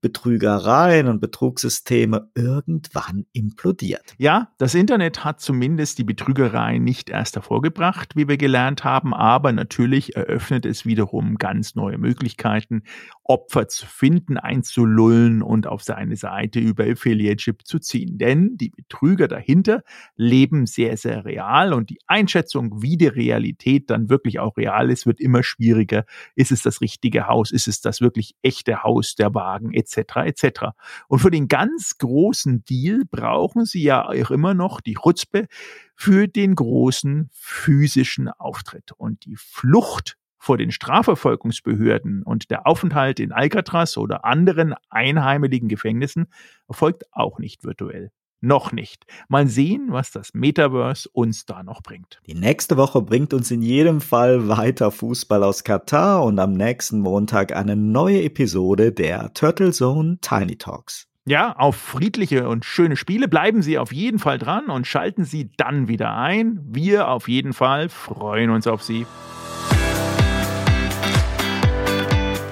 Betrügereien 0.01 1.07
und 1.07 1.21
Betrugssysteme 1.21 2.29
irgendwann 2.35 3.25
implodiert. 3.33 4.15
Ja, 4.17 4.49
das 4.57 4.73
Internet 4.73 5.23
hat 5.23 5.39
zumindest 5.39 5.99
die 5.99 6.03
Betrügerei 6.03 6.79
nicht 6.79 7.09
erst 7.09 7.35
hervorgebracht, 7.35 8.15
wie 8.15 8.27
wir 8.27 8.37
gelernt 8.37 8.83
haben, 8.83 9.13
aber 9.13 9.51
natürlich 9.51 10.15
eröffnet 10.15 10.65
es 10.65 10.85
wiederum 10.85 11.37
ganz 11.37 11.75
neue 11.75 11.97
Möglichkeiten, 11.97 12.83
Opfer 13.31 13.69
zu 13.69 13.85
finden, 13.85 14.37
einzulullen 14.37 15.41
und 15.41 15.65
auf 15.65 15.83
seine 15.83 16.17
Seite 16.17 16.59
über 16.59 16.83
Affiliateship 16.83 17.65
zu 17.65 17.79
ziehen. 17.79 18.17
Denn 18.17 18.57
die 18.57 18.71
Betrüger 18.71 19.29
dahinter 19.29 19.83
leben 20.17 20.65
sehr, 20.65 20.97
sehr 20.97 21.23
real 21.23 21.71
und 21.71 21.89
die 21.89 21.99
Einschätzung, 22.07 22.81
wie 22.81 22.97
die 22.97 23.07
Realität 23.07 23.89
dann 23.89 24.09
wirklich 24.09 24.39
auch 24.39 24.57
real 24.57 24.91
ist, 24.91 25.05
wird 25.05 25.21
immer 25.21 25.43
schwieriger. 25.43 26.03
Ist 26.35 26.51
es 26.51 26.61
das 26.61 26.81
richtige 26.81 27.27
Haus? 27.27 27.51
Ist 27.51 27.69
es 27.69 27.79
das 27.79 28.01
wirklich 28.01 28.35
echte 28.41 28.83
Haus, 28.83 29.15
der 29.15 29.33
Wagen 29.33 29.73
etc. 29.73 29.97
etc. 30.25 30.65
Und 31.07 31.19
für 31.19 31.31
den 31.31 31.47
ganz 31.47 31.97
großen 31.99 32.65
Deal 32.65 33.03
brauchen 33.09 33.63
Sie 33.63 33.81
ja 33.81 34.09
auch 34.09 34.31
immer 34.31 34.53
noch 34.53 34.81
die 34.81 34.95
Chutzpe 34.95 35.47
für 35.95 36.27
den 36.27 36.55
großen 36.55 37.29
physischen 37.31 38.27
Auftritt. 38.27 38.91
Und 38.97 39.23
die 39.23 39.37
Flucht 39.37 40.17
vor 40.41 40.57
den 40.57 40.71
Strafverfolgungsbehörden 40.71 42.23
und 42.23 42.49
der 42.49 42.65
Aufenthalt 42.65 43.19
in 43.19 43.31
Alcatraz 43.31 43.95
oder 43.95 44.25
anderen 44.25 44.73
einheimeligen 44.89 45.69
Gefängnissen 45.69 46.25
erfolgt 46.67 47.03
auch 47.11 47.37
nicht 47.37 47.63
virtuell. 47.63 48.11
Noch 48.39 48.71
nicht. 48.71 49.05
Mal 49.27 49.47
sehen, 49.47 49.89
was 49.91 50.09
das 50.09 50.33
Metaverse 50.33 51.07
uns 51.13 51.45
da 51.45 51.61
noch 51.61 51.83
bringt. 51.83 52.19
Die 52.25 52.33
nächste 52.33 52.75
Woche 52.75 53.03
bringt 53.03 53.35
uns 53.35 53.51
in 53.51 53.61
jedem 53.61 54.01
Fall 54.01 54.47
weiter 54.47 54.89
Fußball 54.89 55.43
aus 55.43 55.63
Katar 55.63 56.23
und 56.23 56.39
am 56.39 56.53
nächsten 56.53 57.01
Montag 57.01 57.55
eine 57.55 57.75
neue 57.75 58.23
Episode 58.23 58.91
der 58.91 59.35
Turtle 59.35 59.71
Zone 59.71 60.17
Tiny 60.21 60.57
Talks. 60.57 61.07
Ja, 61.23 61.55
auf 61.55 61.75
friedliche 61.75 62.49
und 62.49 62.65
schöne 62.65 62.95
Spiele 62.95 63.27
bleiben 63.27 63.61
Sie 63.61 63.77
auf 63.77 63.93
jeden 63.93 64.17
Fall 64.17 64.39
dran 64.39 64.71
und 64.71 64.87
schalten 64.87 65.23
Sie 65.23 65.51
dann 65.55 65.87
wieder 65.87 66.15
ein. 66.15 66.59
Wir 66.63 67.09
auf 67.09 67.27
jeden 67.27 67.53
Fall 67.53 67.89
freuen 67.89 68.49
uns 68.49 68.65
auf 68.65 68.81
Sie. 68.81 69.05